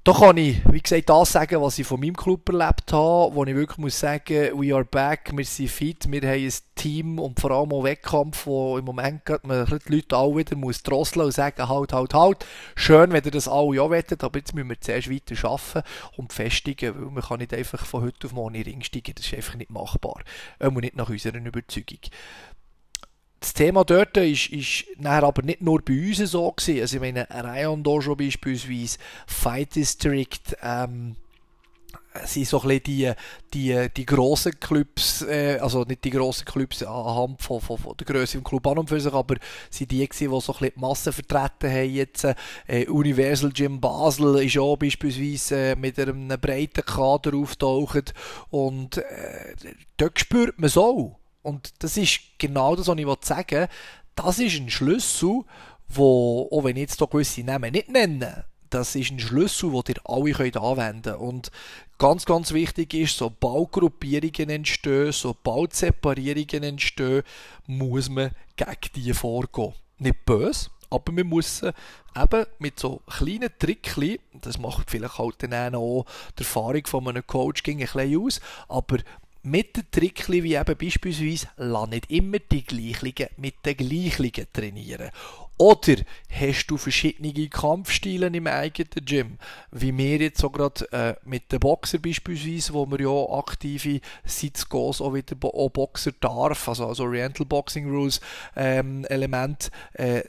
[0.09, 3.45] da kann ich, wie gesagt, das sagen, was ich von meinem Club erlebt habe, wo
[3.45, 7.39] ich wirklich muss sagen, we are back, wir sind fit, wir haben ein Team und
[7.39, 11.27] vor allem auch Wettkampf, wo im Moment gerade man die Leute alle wieder muss drosseln
[11.27, 12.47] und sagen, halt, halt, halt.
[12.75, 16.33] Schön, wenn ihr das alle auch wettet, aber jetzt müssen wir zuerst weiter arbeiten und
[16.33, 19.27] festigen, weil man kann nicht einfach von heute auf morgen in den Ring steigen, das
[19.27, 20.23] ist einfach nicht machbar.
[20.59, 22.01] Immer nicht nach unserer Überzeugung
[23.41, 26.81] das Thema dort ist, ist nachher aber nicht nur bei uns so gewesen.
[26.81, 31.17] Also ich meine, Rayon Dojo beispielsweise, Fight District, ähm,
[32.25, 33.13] sind so ein bisschen die,
[33.55, 38.07] die, die grossen Clubs, äh, also nicht die grossen Clubs anhand von, von, von der
[38.07, 39.37] Größe im Club an und für sich, aber
[39.71, 42.27] sind die gewesen, die so ein bisschen die Masse vertreten haben jetzt.
[42.67, 48.15] Äh, Universal Gym Basel ist auch beispielsweise äh, mit einem breiten Kader auftaucht
[48.51, 49.55] und äh,
[49.97, 51.18] dort spürt man es auch.
[51.43, 53.69] Und das ist genau das, was ich sagen will.
[54.15, 55.43] Das ist ein Schlüssel,
[55.89, 59.95] wo, auch wenn ich jetzt hier gewisse Namen nicht nenne, das ist ein Schlüssel, den
[59.97, 61.21] ihr alle könnt anwenden könnt.
[61.21, 61.51] Und
[61.99, 67.23] ganz, ganz wichtig ist, sobald Gruppierungen entstehen, sobald Separierungen entstehen,
[67.67, 69.75] muss man gegen die vorgehen.
[69.99, 75.75] Nicht böse, aber man muss eben mit so kleinen Trickchen, das macht vielleicht halt dann
[75.75, 76.05] auch
[76.39, 78.99] die Erfahrung von einem Coach ein bisschen aus, aber
[79.43, 85.11] mit den Trickchen wie eben beispielsweise, lass nicht immer die gleichen mit den gleichen trainieren.
[85.61, 85.97] Oder
[86.31, 89.39] hast du verschiedene Kampfstile im eigenen Gym?
[89.73, 95.01] Wie wir jetzt so gerade äh, mit den Boxer beispielsweise, wo wir ja aktive Sitzgos
[95.01, 98.21] auch wieder auch Boxer darf, also, also Oriental Boxing Rules
[98.55, 100.23] ähm, Element, äh,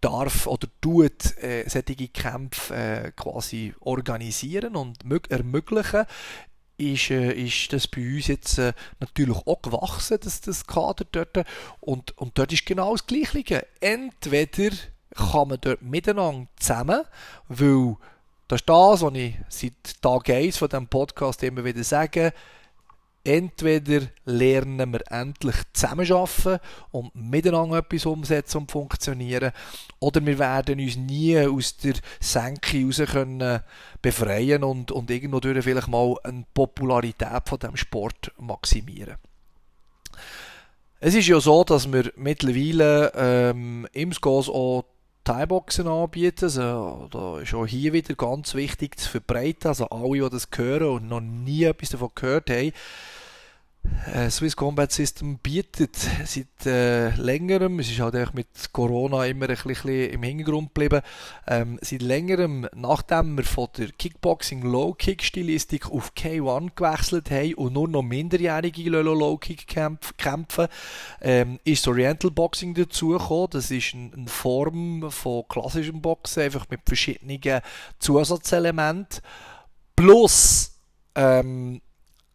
[0.00, 6.06] darf oder tut äh, solche Kämpfe äh, quasi organisieren und ermöglichen,
[6.80, 11.44] ist, äh, ist das bei uns jetzt äh, natürlich auch gewachsen, dass das Kader dort.
[11.80, 13.66] Und, und dort ist genau das Gleiche.
[13.80, 14.76] Entweder
[15.14, 17.02] kann man dort miteinander zusammen,
[17.48, 17.96] weil
[18.48, 22.32] das ist das, was ich seit Tag 1 von diesem Podcast immer wieder sage,
[23.24, 26.58] entweder lernen wir endlich zusammenarbeiten
[26.90, 29.52] und miteinander etwas umsetzen und funktionieren,
[29.98, 33.60] oder wir werden uns nie aus der Senke raus können
[34.00, 39.16] befreien und, und irgendwo durch vielleicht mal eine Popularität von dem Sport maximieren.
[41.00, 44.84] Es ist ja so, dass wir mittlerweile ähm, im SCOS auch
[45.24, 46.44] Thai-Boxen anbieten.
[46.44, 49.68] Also, da ist auch hier wieder ganz wichtig zu verbreiten.
[49.68, 52.72] Also alle, die das hören und noch nie etwas davon gehört haben,
[54.28, 59.56] Swiss Combat System bietet seit äh, längerem, es ist halt auch mit Corona immer ein
[59.56, 61.02] bisschen im Hintergrund geblieben,
[61.46, 67.54] ähm, seit längerem, nachdem wir von der Kickboxing Low Kick Stilistik auf K1 gewechselt haben
[67.54, 70.68] und nur noch minderjährige Low Kick kämpfen,
[71.20, 73.50] ähm, ist Oriental Boxing dazugekommen.
[73.50, 77.62] Das ist eine, eine Form von klassischem Boxen, einfach mit verschiedenen
[77.98, 79.20] Zusatzelementen.
[79.96, 80.78] Plus
[81.14, 81.80] ähm,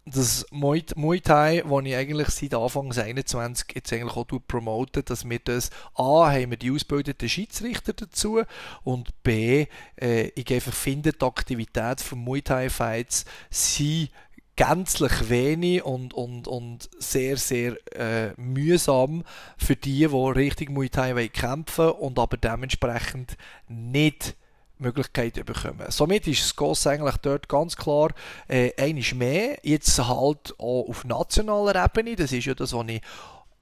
[0.06, 5.28] das Muay, Muay Thai, das ich eigentlich seit Anfang 21 jetzt eigentlich auch promote, dass
[5.28, 8.42] wir das A, haben wir die ausgebildeten Schiedsrichter dazu
[8.84, 9.66] und B,
[10.00, 14.12] äh, ich einfach finde, die Aktivität von Muay Thai Fights sind
[14.56, 19.24] gänzlich wenig und, und, und sehr, sehr äh, mühsam
[19.58, 23.38] für die, die richtig Muay Thai kämpfen und aber dementsprechend
[23.68, 24.36] nicht
[24.78, 25.86] Möglichkeit bekommen.
[25.90, 28.10] Somit ist SCOS eigentlich dort ganz klar
[28.48, 29.58] äh, einiges mehr.
[29.64, 32.16] Jetzt halt auch auf nationaler Ebene.
[32.16, 33.02] Das ist ja das, was ich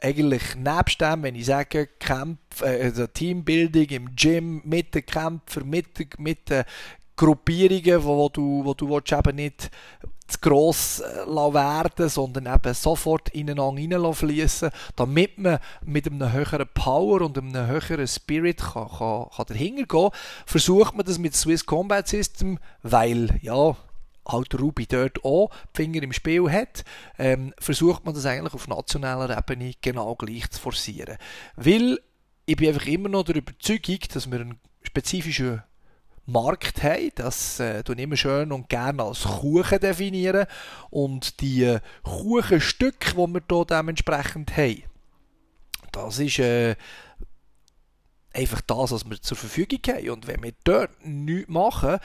[0.02, 5.69] eigentlich nebst dem, wenn ich sage, Kämpf, äh, also Teambuilding im Gym mit den Kämpfern,
[5.69, 6.65] mit, mit den
[7.15, 9.69] Gruppierungen, wo, du, wo du willst, eben nicht
[10.28, 17.21] zu gross äh, werden, sondern eben sofort ineinander reinfließen, damit man mit einem höheren Power
[17.21, 20.10] und einem höheren Spirit kann, kann, kann dahinter gehen
[20.45, 23.76] versucht man das mit Swiss Combat System, weil, ja,
[24.28, 26.84] halt Ruby dort auch die Finger im Spiel hat,
[27.19, 31.17] ähm, versucht man das eigentlich auf nationaler Ebene genau gleich zu forcieren.
[31.56, 31.99] Weil
[32.45, 35.63] ich bin einfach immer noch der Überzeugung, dass wir einen spezifischen
[36.25, 37.12] Markt haben.
[37.15, 40.45] Das äh, tun immer schön und gerne als Kuchen definieren.
[40.89, 44.83] Und die Kuchenstücke, die wir hier dementsprechend haben,
[45.91, 46.75] das ist äh,
[48.33, 50.09] einfach das, was wir zur Verfügung haben.
[50.09, 51.99] Und wenn wir dort nichts machen,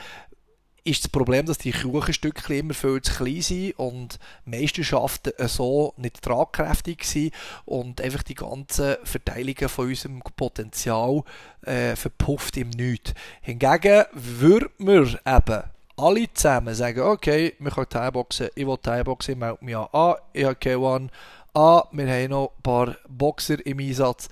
[0.89, 6.21] ist das Problem, dass die Kuchenstücke immer viel zu klein sind und Meisterschaften so nicht
[6.21, 7.33] tragkräftig sind
[7.65, 11.23] und einfach die ganzen Verteilungen von unserem Potenzial
[11.61, 13.13] äh, verpufft im Nichts.
[13.41, 15.63] Hingegen würde man eben
[15.95, 20.15] alle zusammen sagen, okay, wir können Thai-Boxen, ich will Thai-Boxen, ich melde mich an, ah,
[20.33, 21.09] ich habe K1,
[21.53, 24.29] ah, wir haben noch ein paar Boxer im Einsatz,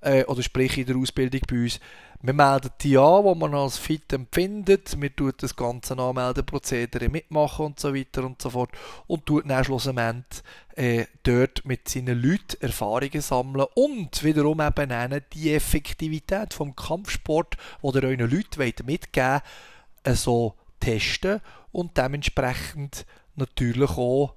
[0.00, 1.78] äh, oder sprich in der Ausbildung bei uns,
[2.22, 5.00] wir melden die an, wo man als fit empfindet.
[5.00, 8.70] Wir tun das ganze Anmeldeprozedere mitmachen und so weiter und so fort.
[9.06, 10.42] Und tut dann schlussendlich
[10.76, 17.86] äh, dort mit seinen Leuten Erfahrungen sammeln und wiederum eben die Effektivität vom Kampfsport, die
[17.86, 19.42] ihr euren Leuten mitgeben wollt,
[20.04, 21.40] äh, so testen
[21.72, 23.06] und dementsprechend
[23.36, 24.34] natürlich auch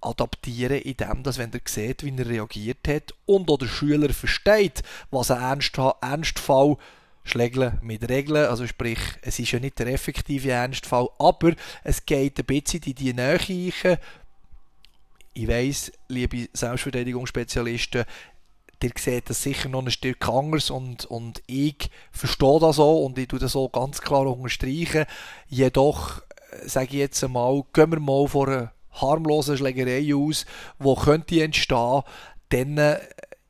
[0.00, 4.82] adaptieren, indem dass, wenn er sieht, wie er reagiert hat und oder der Schüler versteht,
[5.10, 6.76] was ein Ernst Ernstfall
[7.24, 11.52] Schlägeln mit Regeln, also sprich, es ist ja nicht der effektive Ernstfall, aber
[11.84, 13.98] es geht ein bisschen in die Nähe.
[15.34, 18.04] Ich weiss, liebe Selbstverteidigungsspezialisten,
[18.82, 23.18] ihr seht das sicher noch ein Stück anders und, und ich verstehe das auch und
[23.18, 25.06] ich tue das auch ganz klar unterstreichen.
[25.48, 26.18] Jedoch,
[26.50, 30.44] äh, sage ich jetzt einmal, gehen wir mal vor einer harmlosen Schlägerei aus,
[30.78, 32.02] wo könnte entstehen,
[32.50, 32.98] dann äh,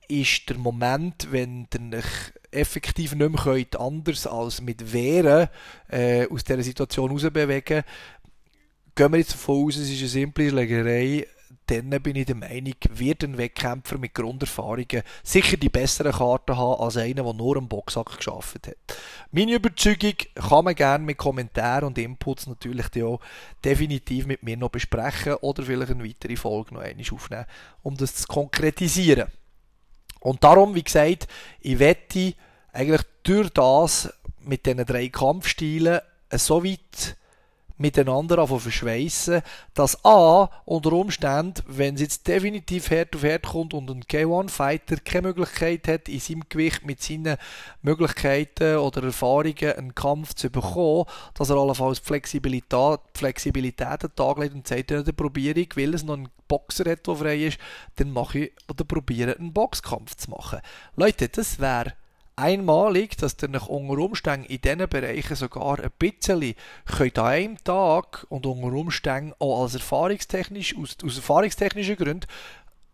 [0.09, 2.03] ist der Moment, wenn ihr
[2.51, 5.49] effektiv nicht mehr könnt, anders als mit Wehren
[5.89, 7.83] äh, aus dieser Situation rausbewegen.
[8.95, 11.27] Gehen wir jetzt davon aus, es ist eine simple Schlägerei,
[11.67, 16.83] dann bin ich der Meinung, wird ein Wettkämpfer mit Grunderfahrungen sicher die besseren Karten haben
[16.83, 18.77] als einer, der nur einen Boxsack geschafft hat.
[19.31, 23.21] Meine Überzeugung kann man gerne mit Kommentaren und Inputs natürlich auch
[23.65, 27.47] definitiv mit mir noch besprechen oder vielleicht eine weitere Folge noch aufnehmen,
[27.83, 29.29] um das zu konkretisieren.
[30.23, 31.27] Und darum, wie gesagt,
[31.61, 32.35] ich wette
[32.73, 36.01] eigentlich durch das mit diesen drei Kampfstilen
[36.33, 37.17] so weit
[37.77, 39.43] miteinander verschweissen,
[39.75, 44.97] dass A, unter Umständen, wenn es jetzt definitiv Herd auf Herd kommt und ein K1-Fighter
[44.97, 47.37] keine Möglichkeit hat, in seinem Gewicht mit seinen
[47.83, 51.05] Möglichkeiten oder Erfahrungen einen Kampf zu bekommen,
[51.35, 55.95] dass er allenfalls Flexibilität, Flexibilität an den Tag legt und sagt, dann probiere ich, weil
[55.95, 57.59] es noch einen Boxer hat, der frei ist,
[57.97, 60.61] dann mache ich oder probiere einen Boxkampf zu machen.
[60.97, 61.95] Leute, das wäre
[62.37, 66.55] einmalig, dass ihr nach unter Umständen in diesen Bereichen sogar ein bisschen
[66.87, 72.27] könnt an einem Tag und unter Umständen auch als erfahrungstechnisch, aus, aus erfahrungstechnischen Gründen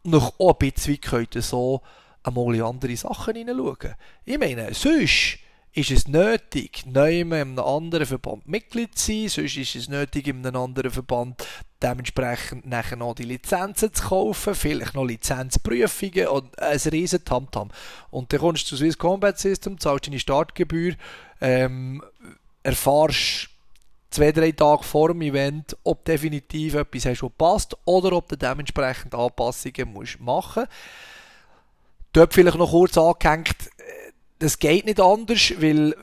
[0.04, 1.82] noch auch ein bisschen könnt so
[2.22, 3.94] einmal in andere Sachen hineinschauen.
[4.24, 5.38] Ich meine, sonst
[5.72, 10.26] ist es nötig, neu in einem anderen Verband Mitglied zu sein, sonst ist es nötig,
[10.26, 11.46] in einem anderen Verband
[11.82, 17.70] dementsprechend nachher noch die Lizenzen zu kaufen, vielleicht noch Lizenzprüfungen und ein riesen Tamtam.
[18.10, 20.94] Und dann kommst du zu Swiss Combat System, zahlst deine Startgebühr,
[21.40, 22.02] ähm,
[22.62, 23.50] erfahrst
[24.10, 28.36] zwei, drei Tage vor dem Event, ob definitiv etwas hast, was passt oder ob du
[28.36, 30.72] dementsprechend Anpassungen musst machen musst.
[32.12, 33.54] Dort vielleicht noch kurz angehängt,
[34.38, 35.96] das geht nicht anders, weil äh,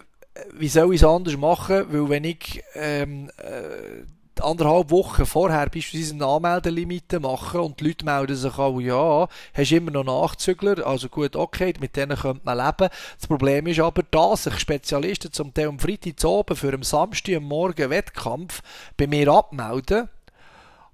[0.53, 1.85] wie soll ich es anders machen?
[1.89, 4.03] Weil wenn ich ähm, äh,
[4.41, 9.71] anderthalb Wochen vorher beispielsweise eine Anmeldelimite mache und die Leute melden sich auch, ja, hast
[9.71, 12.89] immer noch Nachzügler, also gut, okay, mit denen könnte man leben.
[13.17, 16.83] Das Problem ist aber, dass sich Spezialisten zum Teil am Freitag zu oben für am
[16.83, 18.61] Samstag am Morgen Wettkampf
[18.97, 20.09] bei mir abmelden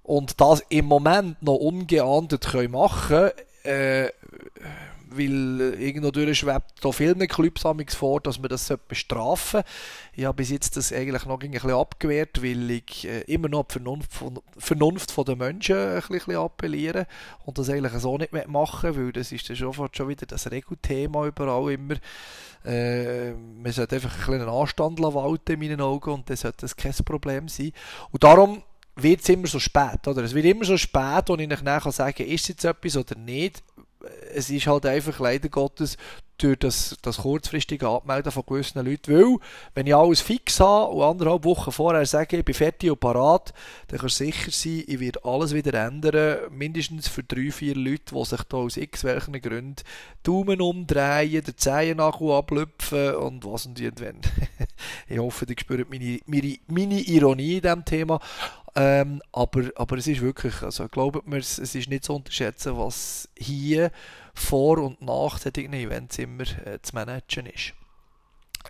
[0.04, 3.32] und das im Moment noch ungeahndet können machen
[3.64, 4.10] äh,
[5.14, 7.64] weil irgendwo durchschwebt da vielen Clubs
[7.96, 9.70] vor, dass man das bestrafen sollte.
[10.14, 13.66] Ich habe bis jetzt das eigentlich noch ein bisschen abgewehrt, weil ich äh, immer noch
[13.66, 17.08] die Vernunft von, Vernunft von den Menschen ein bisschen appelliere
[17.46, 21.28] und das eigentlich so nicht machen weil das ist dann schon, schon wieder das Regelthema
[21.28, 21.96] überall immer.
[22.66, 26.76] Äh, man sollte einfach ein bisschen Anstand walten in meinen Augen und das sollte das
[26.76, 27.72] kein Problem sein.
[28.12, 28.64] Und darum
[28.96, 30.24] wird es immer so spät, oder?
[30.24, 33.64] Es wird immer so spät, und ich nachher sagen ist jetzt etwas oder nicht
[34.34, 35.98] es ist halt einfach leider Gottes
[36.42, 39.38] durch das, das kurzfristige Abmelden von gewissen Leuten, weil
[39.76, 43.54] wenn ich alles fix habe und anderthalb Wochen vorher sage, ich bin fertig und parat,
[43.88, 48.16] dann kannst du sicher sein, ich werde alles wieder ändern, mindestens für drei, vier Leute,
[48.16, 49.84] die sich da aus x welchen Gründen
[50.24, 54.22] Daumen umdrehen, der Zehennachel ablüpfen und was und wenn.
[55.08, 58.20] ich hoffe, ihr spürt meine, meine, meine Ironie in diesem Thema.
[58.74, 63.28] Ähm, aber, aber es ist wirklich, also glaubt mir, es, ist nicht zu unterschätzen, was
[63.38, 63.92] hier
[64.34, 67.74] vor und nach solchen Events immer äh, zu managen ist.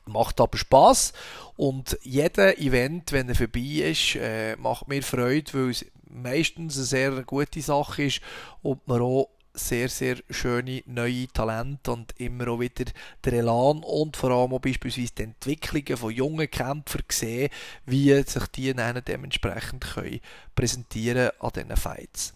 [0.05, 1.13] Macht aber Spaß
[1.55, 6.85] und jeder Event, wenn er vorbei ist, äh, macht mir Freude, weil es meistens eine
[6.85, 8.21] sehr gute Sache ist
[8.63, 12.85] und man auch sehr, sehr schöne neue Talente und immer auch wieder
[13.23, 17.49] der Elan und vor allem auch beispielsweise die Entwicklungen von jungen Kämpfern sehen,
[17.85, 20.21] wie sich die dann dementsprechend können
[20.55, 22.33] präsentieren an diesen Fights.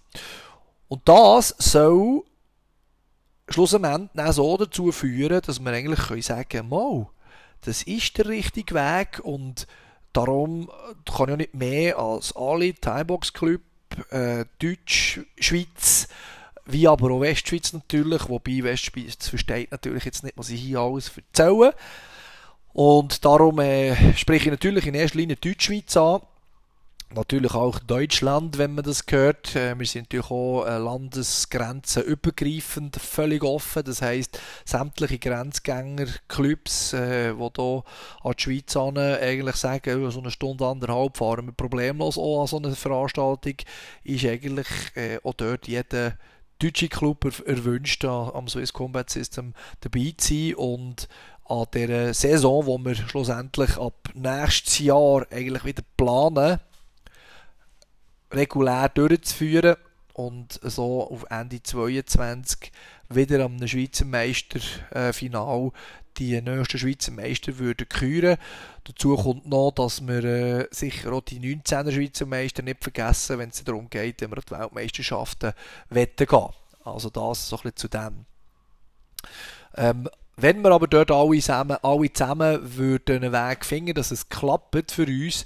[0.88, 2.24] Und das soll
[3.50, 7.08] schlussendlich auch so dazu führen, dass wir eigentlich können sagen können,
[7.62, 9.68] das ist der richtige Weg und
[10.14, 10.70] darum
[11.06, 13.62] kann ich nicht mehr als alle Thai-Box Club,
[14.10, 16.08] äh, Deutsch, Schweiz,
[16.66, 21.12] wie aber auch Westschweiz natürlich, wobei Westschweiz versteht natürlich jetzt nicht, was ich hier alles
[21.16, 21.74] erzähle.
[22.74, 26.22] Und darum äh, spreche ich natürlich in erster Linie Deutschschweiz an.
[27.14, 29.56] Natürlich auch Deutschland, wenn man das hört.
[29.56, 33.84] Äh, wir sind natürlich auch äh, landesgrenzen übergreifend völlig offen.
[33.86, 37.84] Das heißt, sämtliche Grenzgänger, Clubs, äh, die hier
[38.24, 42.48] an die Schweiz an, eigentlich sagen, so eine Stunde, anderthalb fahren wir problemlos auch an
[42.48, 43.56] so eine Veranstaltung,
[44.04, 46.18] ist eigentlich äh, auch dort jeder
[46.60, 51.08] deutsche Club erwünscht, am Swiss Combat System dabei zu sein und
[51.48, 56.60] an der Saison, wo wir schlussendlich ab nächstes Jahr eigentlich wieder planen,
[58.32, 59.76] regulär durchzuführen
[60.14, 62.72] und so auf Ende 2022
[63.10, 65.72] wieder am Schweizer Meisterfinal
[66.18, 68.38] die nächsten Schweizer Meister würden küren.
[68.84, 73.50] Dazu kommt noch, dass wir äh, sicher auch die 19er Schweizer Meister nicht vergessen, wenn
[73.50, 75.54] es darum geht, wenn wir die Weltmeisterschaften
[75.90, 76.50] wetten gehen.
[76.84, 78.26] Also das so ein bisschen zu dem.
[79.76, 84.30] Ähm, wenn wir aber dort alle zusammen, alle zusammen würden einen Weg finden, dass es
[84.30, 85.46] klappt für uns,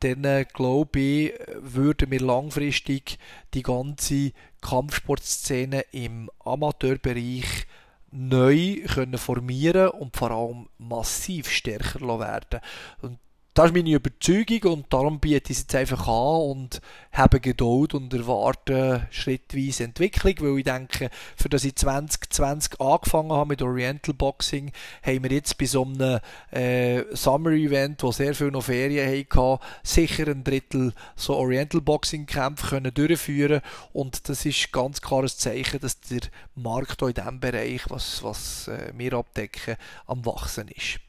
[0.00, 3.18] dann äh, glaube ich, würden wir langfristig
[3.52, 7.66] die ganze Kampfsportszene im Amateurbereich
[8.10, 12.60] neu können formieren und vor allem massiv stärker werden.
[13.02, 13.18] Und
[13.54, 16.80] das ist meine Überzeugung und darum biete ich es jetzt einfach an und
[17.12, 23.48] habe Geduld und erwarte schrittweise Entwicklung, weil ich denke, für das ich 2020 angefangen habe
[23.48, 24.70] mit Oriental Boxing,
[25.02, 26.20] haben wir jetzt bei so einem
[26.52, 32.26] äh, Summer Event, wo sehr viel noch Ferien hatten, sicher ein Drittel so Oriental Boxing
[32.26, 36.20] Kämpfe können durchführen und das ist ganz klares Zeichen, dass der
[36.54, 39.74] Markt auch in diesem Bereich, was, was äh, wir abdecken,
[40.06, 41.00] am wachsen ist.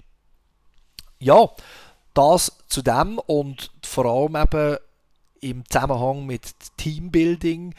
[1.20, 1.52] Ja,
[2.14, 4.78] das zu dem und vor allem eben
[5.42, 6.44] im Zusammenhang mit
[6.78, 7.74] Teambuilding,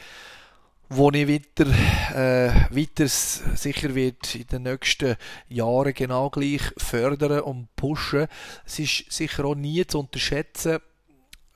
[0.89, 1.65] wo ich weiter,
[2.13, 5.15] äh, weiter sicher wird in den nächsten
[5.47, 8.27] Jahren genau gleich fördern und pushen.
[8.65, 10.79] Es ist sicher auch nie zu unterschätzen,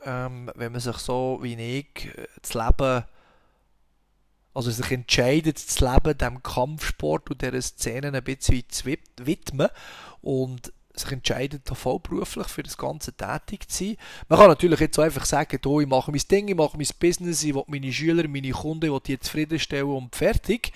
[0.04, 3.04] ähm, wenn man sich so wie ich äh, das Leben
[4.54, 9.68] also sich entscheidet, das Leben dem Kampfsport und dieser Szene ein bisschen zu widmen
[10.22, 13.98] und sich entscheidet, vollberuflich für das Ganze tätig zu sein.
[14.28, 17.44] Man kann natürlich jetzt einfach sagen, oh, ich mache mein Ding, ich mache mein Business,
[17.44, 20.72] ich will meine Schüler, meine Kunden, ich die zufriedenstellen und fertig.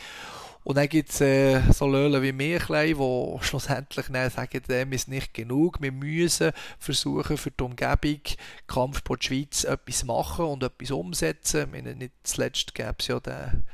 [0.64, 5.34] Und dann gibt es äh, so Löhne wie mir, die schlussendlich sagen, dem ist nicht
[5.34, 5.82] genug.
[5.82, 8.22] Wir müssen versuchen, für die Umgebung
[8.68, 11.62] Kampfsport Schweiz etwas machen und etwas umsetzen.
[11.62, 13.66] Ich meine, nicht zuletzt gäbe es ja den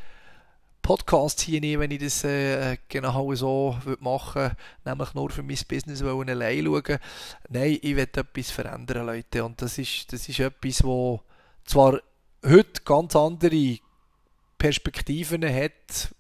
[0.88, 6.02] Podcast hier wenn ich das äh, genau so machen würde, nämlich nur für mein Business
[6.02, 7.00] wollen allein schauen.
[7.50, 9.44] Nein, ich will etwas verändern, Leute.
[9.44, 11.24] Und das ist, das ist etwas, wo
[11.66, 12.00] zwar
[12.42, 13.80] heute ganz andere
[14.58, 16.16] Perspektiven hat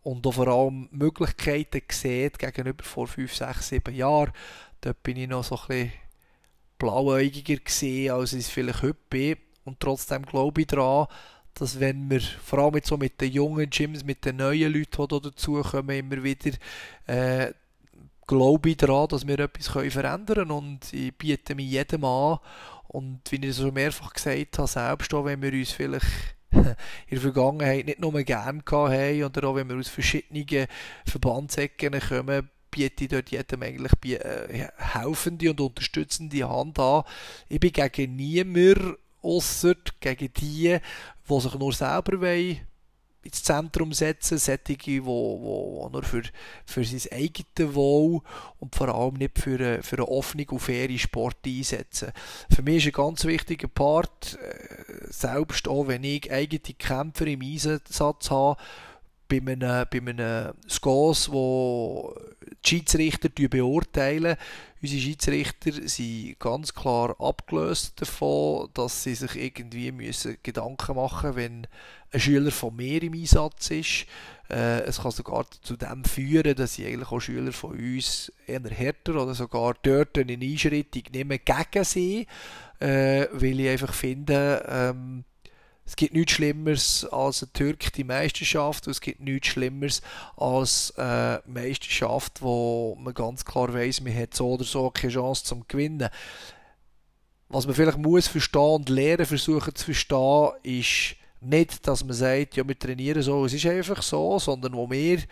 [0.00, 4.32] und auch vor allem Möglichkeiten sieht gegenüber vor 5, 6, 7 Jahren.
[4.80, 5.92] Dort bin ich noch so ein bisschen
[6.78, 9.36] blauäugiger gesehen, als ich es vielleicht heute bin.
[9.66, 11.08] Und trotzdem glaube ich daran,
[11.58, 15.08] dass wenn wir vor allem mit, so mit den jungen Gyms, mit den neuen Leuten,
[15.08, 16.50] die dazukommen, immer wieder
[17.06, 17.52] äh,
[18.26, 22.38] glaube ich daran, dass wir etwas können verändern können und ich biete mich jedem an
[22.88, 26.06] und wie ich es schon mehrfach gesagt habe, selbst auch wenn wir uns vielleicht
[26.50, 26.74] in
[27.10, 30.66] der Vergangenheit nicht nur gerne haben oder auch wenn wir aus verschiedenen
[31.06, 37.04] Verbandsecken kommen, biete ich dort jedem eigentlich äh, helfende und unterstützende Hand an.
[37.48, 40.78] Ich bin gegen niemanden außer gegen die,
[41.28, 42.60] die sich nur selber wollen,
[43.26, 46.22] ins Zentrum setzen, solche, die, wo nur für,
[46.64, 48.22] für sein eigenes Wohl
[48.58, 52.12] und vor allem nicht für, eine, für einen offenen und fairen Sport einsetzen.
[52.54, 57.42] Für mich ist ein ganz wichtiger Part, äh, selbst auch wenn ich eigene Kämpfer im
[57.42, 58.56] Einsatz habe,
[59.28, 62.14] bei einem, bei einem SCOS, wo
[62.64, 64.36] die Schiedsrichter beurteilen.
[64.86, 71.36] Unsere Schiedsrichter sind ganz klar abgelöst davon, dass sie sich irgendwie müssen Gedanken machen müssen,
[71.36, 71.66] wenn
[72.12, 74.06] ein Schüler von mir im Einsatz ist.
[74.48, 78.62] Äh, es kann sogar zu dem führen, dass sie eigentlich auch Schüler von uns eher
[78.62, 82.28] härter oder sogar dort eine Einschrittung nehmen gegen sie,
[82.78, 85.24] äh, weil ich einfach finde, ähm,
[85.86, 90.02] es gibt nichts Schlimmeres als eine Türk die Meisterschaft und es gibt nichts Schlimmeres
[90.36, 95.44] als eine Meisterschaft, wo man ganz klar weiß, man hat so oder so keine Chance
[95.44, 96.08] zum Gewinnen.
[97.48, 102.56] Was man vielleicht muss verstehen und lernen versuchen zu verstehen, ist nicht, dass man sagt,
[102.56, 105.22] ja, wir trainieren so, es ist einfach so, sondern wo wir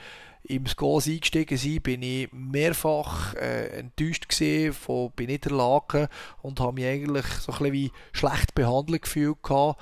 [0.45, 6.07] im Skos eingestiegen sind, bin ich mehrfach äh, enttäuscht gesehen von bei Niederlagen
[6.43, 9.81] und habe mich eigentlich so ein bisschen wie schlecht behandelt gefühlt gehabt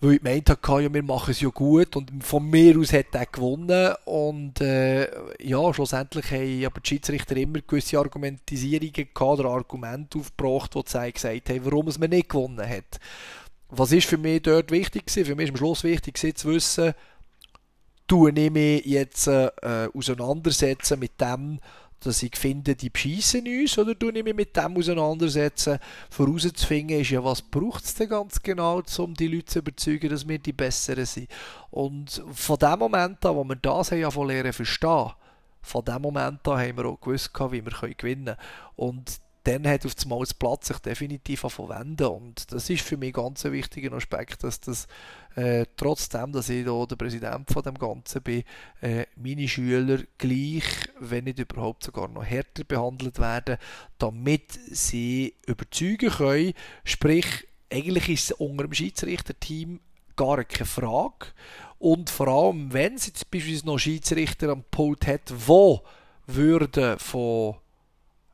[0.00, 3.14] weil ich gemeint habe, ja, wir machen es ja gut und von mir aus hat
[3.14, 5.08] er gewonnen und äh,
[5.42, 11.50] ja, schlussendlich haben aber die Schiedsrichter immer gewisse Argumentisierungen gehabt oder Argumente aufgebracht, die gesagt
[11.50, 13.00] haben, warum es man nicht gewonnen hat.
[13.70, 15.26] Was ist für mich dort wichtig gewesen?
[15.26, 16.94] Für mich ist am Schluss wichtig zu wissen,
[18.06, 19.50] tue ich mich jetzt äh,
[19.92, 21.58] auseinandersetzen mit dem,
[22.00, 25.78] dass ich finde, die beschissen uns, oder tue ich mich mit dem auseinandersetzen,
[26.10, 30.28] vorauszufinden, ist ja, was braucht es denn ganz genau, um die Leute zu überzeugen, dass
[30.28, 31.28] wir die Besseren sind.
[31.70, 35.10] Und von dem Moment an, wo wir das haben, von lernen verstehen,
[35.62, 38.36] von dem Moment an haben wir auch gewusst, wie wir gewinnen können.
[38.76, 43.14] Und dann hat auf einmal das Platz sich definitiv verwenden und das ist für mich
[43.14, 44.86] ganz ein wichtiger Aspekt, dass das
[45.38, 48.42] äh, trotzdem, dass ich da der Präsident von dem Ganzen bin,
[48.80, 50.64] äh, meine Schüler gleich,
[50.98, 53.58] wenn nicht überhaupt sogar noch härter behandelt werden,
[53.98, 59.78] damit sie überzeugen können, sprich eigentlich ist es unter dem Schiedsrichterteam
[60.16, 61.26] gar keine Frage.
[61.78, 65.84] Und vor allem, wenn es jetzt beispielsweise noch Schiedsrichter am Pult hat, wo
[66.26, 67.54] würde von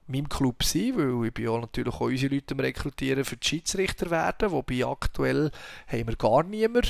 [0.07, 4.11] meinem Club sein, weil ich bin ja natürlich auch unsere Leute rekrutieren für die Schiedsrichter
[4.11, 5.51] werden, wobei aktuell
[5.87, 6.89] haben wir gar niemanden,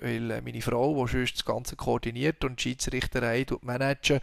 [0.00, 4.20] weil äh, meine Frau, die sonst das Ganze koordiniert und die Schiedsrichterei managen,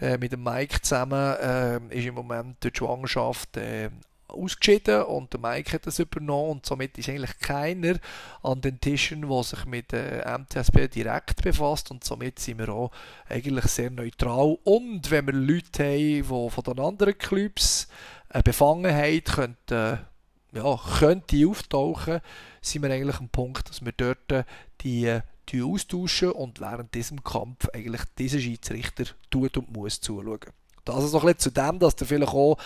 [0.00, 3.90] äh, mit dem Mike zusammen, äh, ist im Moment durch die Schwangerschaft äh,
[4.30, 7.98] ausgeschieden und der Mike hat das übernommen und somit ist eigentlich keiner
[8.42, 12.68] an den Tischen, der sich mit der äh, MTSB direkt befasst und somit sind wir
[12.70, 12.90] auch
[13.28, 17.88] eigentlich sehr neutral und wenn wir Leute haben, die von den anderen Clubs
[18.28, 20.06] eine Befangenheit könnte,
[20.52, 22.20] ja, könnte auftauchen,
[22.60, 24.46] sind wir eigentlich am Punkt, dass wir dort
[24.82, 25.20] die
[25.50, 30.38] die austauschen und während diesem Kampf eigentlich dieser Schiedsrichter tut und muss zuschauen.
[30.88, 32.56] Also so ein bisschen zu dem, dass der vielleicht auch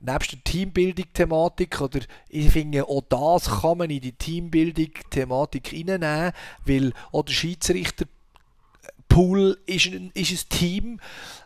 [0.00, 6.30] nebst der Teambildung-Thematik, oder ich finde, auch das kann man in die Teambildung-Thematik reinnehmen,
[6.64, 11.00] weil auch der Schiedsrichter-Pool ist ein, ist ein Team.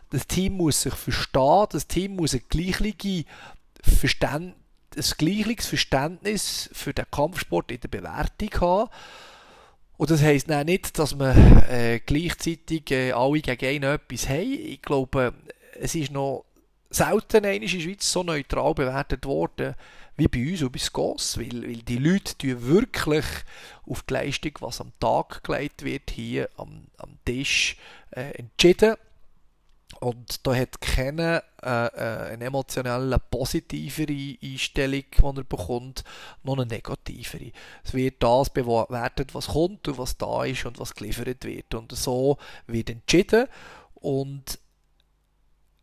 [0.09, 3.25] Das Team muss sich verstehen, das Team muss ein gleiches
[3.81, 4.53] Verständnis,
[4.95, 8.91] ein gleiches Verständnis für den Kampfsport in der Bewertung haben.
[9.97, 11.35] Und das heisst nicht, dass wir
[11.69, 14.51] äh, gleichzeitig äh, alle gegen einen etwas haben.
[14.51, 15.33] Ich glaube,
[15.79, 16.45] es ist noch
[16.89, 19.75] selten in der Schweiz so neutral bewertet worden
[20.15, 23.25] wie bei uns und bei SCOS, weil, weil die Leute wirklich
[23.87, 27.77] auf die Leistung, was am Tag gelegt wird, hier am, am Tisch
[28.11, 28.95] äh, entschieden.
[29.99, 36.03] Und da hat keiner äh, äh, eine emotionelle positivere Einstellung, die er bekommt,
[36.43, 37.51] noch eine negativere.
[37.83, 41.73] Es wird das bewertet, was kommt und was da ist und was geliefert wird.
[41.73, 43.47] Und so wird entschieden.
[43.95, 44.59] Und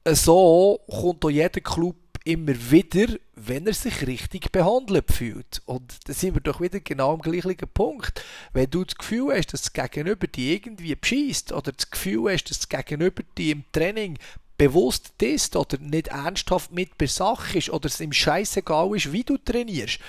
[0.07, 5.63] so kommt auch jeder Club immer wieder, wenn er sich richtig behandelt fühlt.
[5.65, 8.23] Und da sind wir doch wieder genau am gleichen Punkt.
[8.53, 12.45] Wenn du das Gefühl hast, dass das Gegenüber die irgendwie beschießt oder das Gefühl hast,
[12.45, 14.19] dass das Gegenüber die im Training
[14.59, 19.25] bewusst ist oder nicht ernsthaft mit bei Sache ist oder es ihm scheißegal ist, wie
[19.25, 20.01] du trainierst,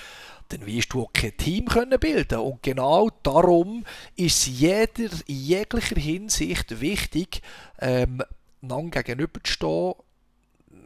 [0.50, 3.84] dann wirst du auch kein Team können bilden Und genau darum
[4.16, 7.40] ist jeder in jeglicher Hinsicht wichtig,
[7.80, 8.22] ähm,
[8.62, 9.94] einander gegenüberzustehen,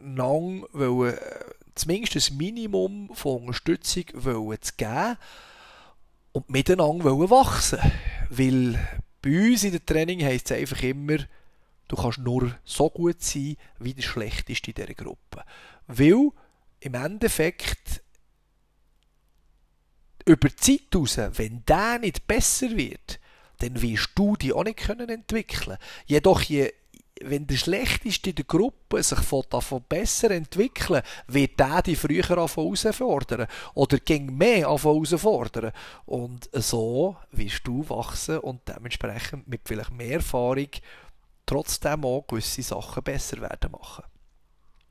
[0.03, 1.19] einander wollen, äh,
[1.75, 5.17] zumindest ein Minimum von Unterstützung wollen zu geben
[6.31, 7.79] und miteinander wollen wachsen.
[8.29, 8.79] Weil
[9.21, 11.17] bei uns in der Training heisst es einfach immer,
[11.87, 15.43] du kannst nur so gut sein, wie der Schlechteste in dieser Gruppe.
[15.87, 16.31] Weil
[16.79, 18.01] im Endeffekt
[20.25, 23.19] über die Zeit raus, wenn der nicht besser wird,
[23.59, 25.77] dann wirst du dich auch nicht können entwickeln.
[26.05, 26.71] Jedoch je
[27.23, 33.47] wenn der Schlechteste in der Gruppe sich davon besser entwickeln wird der die früher herausfordern
[33.73, 35.71] oder ging mehr herausfordern.
[36.05, 40.69] Und so wirst du wachsen und dementsprechend mit vielleicht mehr Erfahrung
[41.45, 44.03] trotzdem auch gewisse Sachen besser werden machen.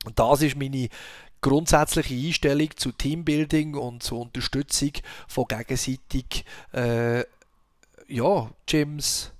[0.05, 0.89] Und das ist meine
[1.41, 4.93] grundsätzliche Einstellung zu Teambuilding und zur Unterstützung
[5.29, 7.25] von gegenseitig äh,
[8.09, 9.33] ja, Gyms,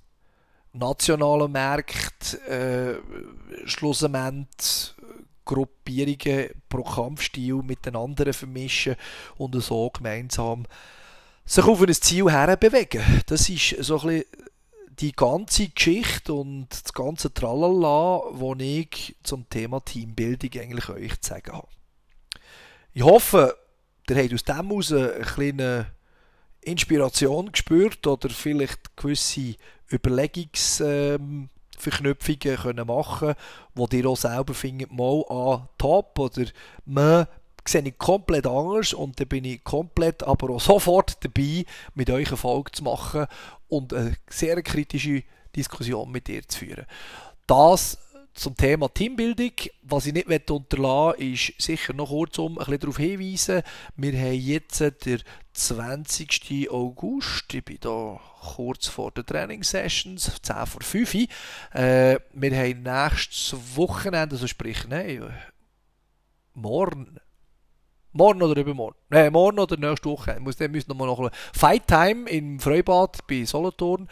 [0.73, 2.95] nationalen Märkten äh,
[3.65, 4.93] schlussendlich
[5.45, 8.95] Gruppierungen pro Kampfstil mit den anderen vermischen
[9.37, 10.65] und so gemeinsam
[11.45, 13.23] sich auf ein Ziel her bewegen.
[13.25, 14.25] Das ist so ein bisschen
[14.99, 21.29] die ganze Geschichte und das ganze Tralala, was ich zum Thema Teambuilding eigentlich euch zu
[21.29, 21.67] sagen habe.
[22.93, 23.55] Ich hoffe,
[24.09, 25.96] ihr habt aus dem heraus eine kleine
[26.67, 29.55] Inspiration gespürt oder vielleicht gewisse
[29.91, 31.49] Überlegungsverknüpfungen
[32.43, 33.35] ähm, können machen
[33.75, 36.45] wo ihr auch selber findet, mal an top oder
[36.85, 37.27] man
[37.67, 41.65] sehe ich komplett anders und dann bin ich komplett aber auch sofort dabei,
[41.95, 43.27] mit euch eine Folge zu machen
[43.67, 45.23] und eine sehr kritische
[45.55, 46.85] Diskussion mit dir zu führen.
[47.45, 47.97] Das
[48.37, 49.53] zum Thema Teambuilding.
[49.81, 53.63] Was ich nicht unterlassen ist sicher noch kurz um ein bisschen darauf hinweisen.
[53.95, 55.23] Wir haben jetzt den
[55.53, 56.69] 20.
[56.69, 57.53] August.
[57.53, 58.19] Ich bin da
[58.55, 61.15] kurz vor den Trainingssessions, 10 vor 5
[61.73, 65.33] äh, Wir haben nächstes Wochenende, also sprich, nein,
[66.53, 67.19] morgen,
[68.13, 68.97] Morgen oder übermorgen.
[69.09, 70.35] Nein, morgen oder nächste Woche.
[70.37, 74.07] Ich muss, dann müssen wir noch Fight Time im Freibad bei Solothurn,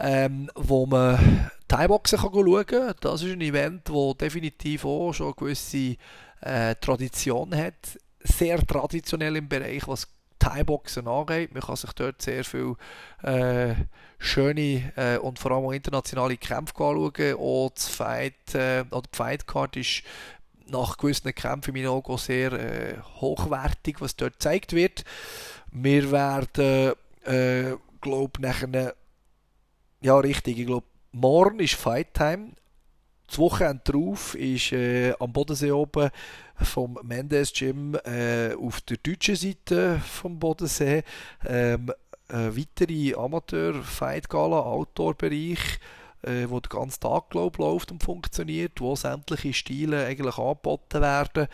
[0.00, 2.94] ähm, wo man Thai-Boxen schauen kann.
[3.00, 5.96] Das ist ein Event, das definitiv auch schon eine gewisse
[6.40, 7.98] äh, Tradition hat.
[8.20, 10.08] Sehr traditionell im Bereich, was
[10.38, 11.52] Thai-Boxen angeht.
[11.52, 12.74] Man kann sich dort sehr viel
[13.22, 13.74] äh,
[14.18, 17.34] schöne äh, und vor allem auch internationale Kämpfe anschauen.
[17.38, 20.02] Auch das Fight, äh, oder die Fight Card ist
[20.68, 25.04] nach gewissen Kämpfen in meinen Augen sehr äh, hochwertig, was dort gezeigt wird.
[25.70, 26.94] Wir werden,
[27.24, 28.94] äh, glaube nachher,
[30.00, 32.52] ja richtig, ich glaube, morgen ist Fight Time.
[33.26, 36.10] Das Wochenende drauf ist äh, am Bodensee oben
[36.56, 41.02] vom Mendes Gym äh, auf der deutschen Seite vom Bodensee
[41.46, 41.92] ähm,
[42.28, 45.78] eine weitere Amateur-Fight-Gala, Outdoor-Bereich
[46.22, 51.48] äh, wo der ganze Tag glaub, läuft und funktioniert, wo sämtliche Stile eigentlich angeboten werden.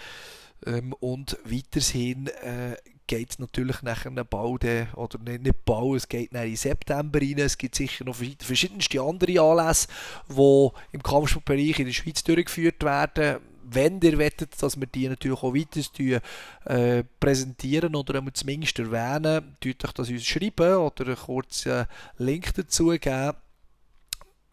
[0.66, 6.08] Ähm, und weiterhin äh, geht es natürlich nachher bald, äh, oder nicht, nicht bald, es
[6.08, 7.38] geht in September rein.
[7.38, 9.88] Es gibt sicher noch verschiedenste andere Anlässe,
[10.28, 13.40] die im Kampfsportbereich in der Schweiz durchgeführt werden.
[13.66, 16.20] Wenn ihr wettet, dass wir die natürlich auch weiter
[16.66, 21.86] äh, präsentieren oder zumindest erwähnen, tut euch das uns schreiben oder einen kurzen
[22.18, 23.32] Link dazu geben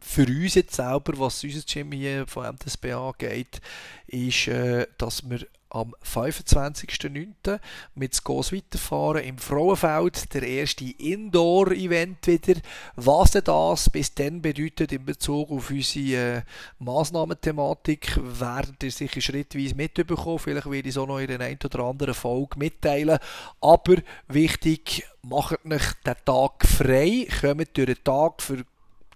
[0.01, 3.61] für uns jetzt selber, was unser Gym hier von MTSB angeht,
[4.07, 7.59] ist, äh, dass wir am 25.09.
[7.95, 12.59] mit Skos weiterfahren im Frauenfeld, der erste Indoor-Event wieder.
[12.95, 16.41] Was denn das bis dann bedeutet in Bezug auf unsere äh,
[16.79, 20.39] Massnahmenthematik, werdet ihr sicher schrittweise mitbekommen.
[20.39, 23.19] Vielleicht werde ich es auch noch in der einen oder anderen Folge mitteilen.
[23.61, 23.95] Aber
[24.27, 28.65] wichtig, macht euch den Tag frei, kommt durch den Tag für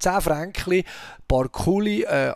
[0.06, 0.84] 10 Franken,
[1.28, 2.32] paar coole äh,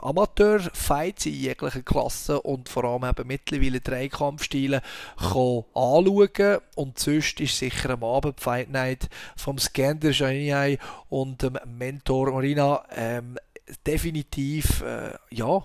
[0.00, 4.82] Amateur-Fights in jeglicher Klasse und vor allem eben mittlerweile Dreikampfstile
[5.16, 6.58] anschauen.
[6.74, 10.78] Und sonst ist sicher am Abend Fight Night vom Skander Janiai
[11.08, 13.38] und dem Mentor Marina ähm,
[13.86, 15.64] definitiv äh, ja,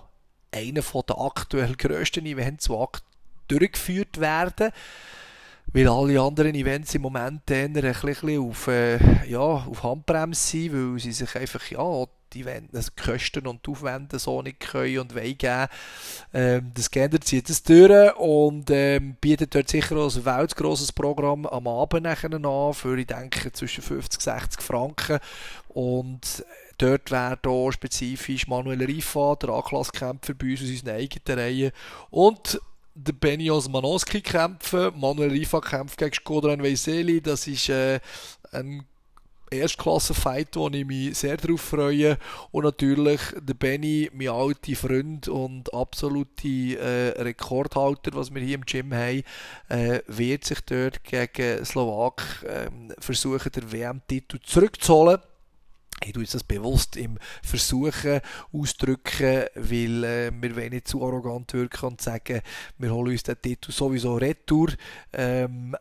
[0.49, 2.87] einer der aktuell grössten Events, die
[3.49, 4.71] durchgeführt werden
[5.73, 10.73] weil alle anderen Events im Moment eher ein bisschen auf, äh, ja, auf Handbremse sind,
[10.73, 15.15] weil sie sich einfach ja, die Event, also Kosten und Aufwände so nicht können und
[15.15, 15.67] wollen geben.
[16.33, 21.45] Ähm, das Gender zieht es durch und ähm, bietet dort sicher auch ein weltgrosses Programm
[21.45, 25.19] am Abend nachher an für, ich denke, zwischen 50 und 60 Franken
[25.69, 26.43] und
[26.79, 31.71] Dort wäre hier spezifisch Manuel Rifa, der A-Klasse-Kämpfer bei uns aus unseren eigenen Reihen.
[32.09, 32.59] Und
[32.95, 34.91] der Benny Osmanowski kämpfen.
[34.99, 37.21] Manuel Rifa kämpft gegen Skodran Weiseli.
[37.21, 37.99] Das ist äh,
[38.51, 38.85] ein
[39.53, 42.17] Erstklasse-Fight, wo ich mich sehr darauf freue.
[42.51, 48.65] Und natürlich der Benny, mein alter Freund und absolute äh, Rekordhalter, was wir hier im
[48.65, 49.23] Gym haben,
[49.69, 52.69] äh, wird sich dort gegen Slowak äh,
[52.99, 55.19] versuchen, den WM-Titel zurückzuholen
[56.05, 61.85] ich tue das bewusst im Versuchen ausdrücken, weil äh, wir wollen nicht zu arrogant wirken
[61.85, 62.41] und sagen,
[62.77, 64.69] wir holen uns den Titel sowieso retour.
[65.13, 65.75] Ähm,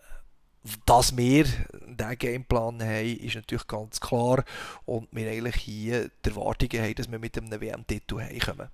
[0.87, 4.45] dass wir diesen Gameplan haben, ist natürlich ganz klar
[4.85, 8.68] und wir eigentlich hier die Erwartungen haben, dass wir mit einem WM-Titel heimkommen.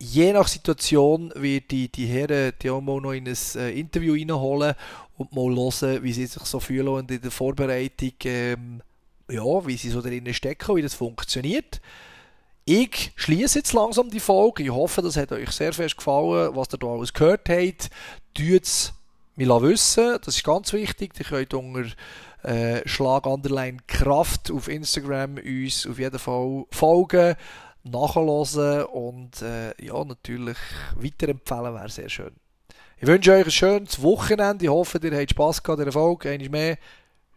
[0.00, 4.14] Je nach Situation wird die, die Herren die auch mal noch in ein äh, Interview
[4.14, 4.74] reinholen
[5.16, 8.82] und mal hören, wie sie sich so fühlen und in der Vorbereitung ähm,
[9.32, 11.80] ja, wie sie so drinnen stecken, wie das funktioniert.
[12.64, 14.62] Ich schließe jetzt langsam die Folge.
[14.62, 17.90] Ich hoffe, das hat euch sehr fest gefallen, was ihr da alles gehört habt.
[18.34, 18.92] Tut es
[19.34, 21.12] mir wissen, das ist ganz wichtig.
[21.18, 21.84] Ihr könnt unter
[22.44, 27.34] äh, Schlag Underline Kraft auf Instagram uns auf jeden Fall folgen,
[27.82, 30.58] nachhören und äh, ja, natürlich
[30.96, 32.32] weiterempfehlen wäre sehr schön.
[32.98, 34.64] Ich wünsche euch ein schönes Wochenende.
[34.64, 36.30] Ich hoffe, ihr habt Spass gehabt der Folge.
[36.30, 36.78] Einmal mehr.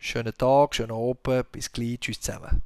[0.08, 2.62] Schönen Tag, schönen Abend, bis gleich, tschüss zusammen.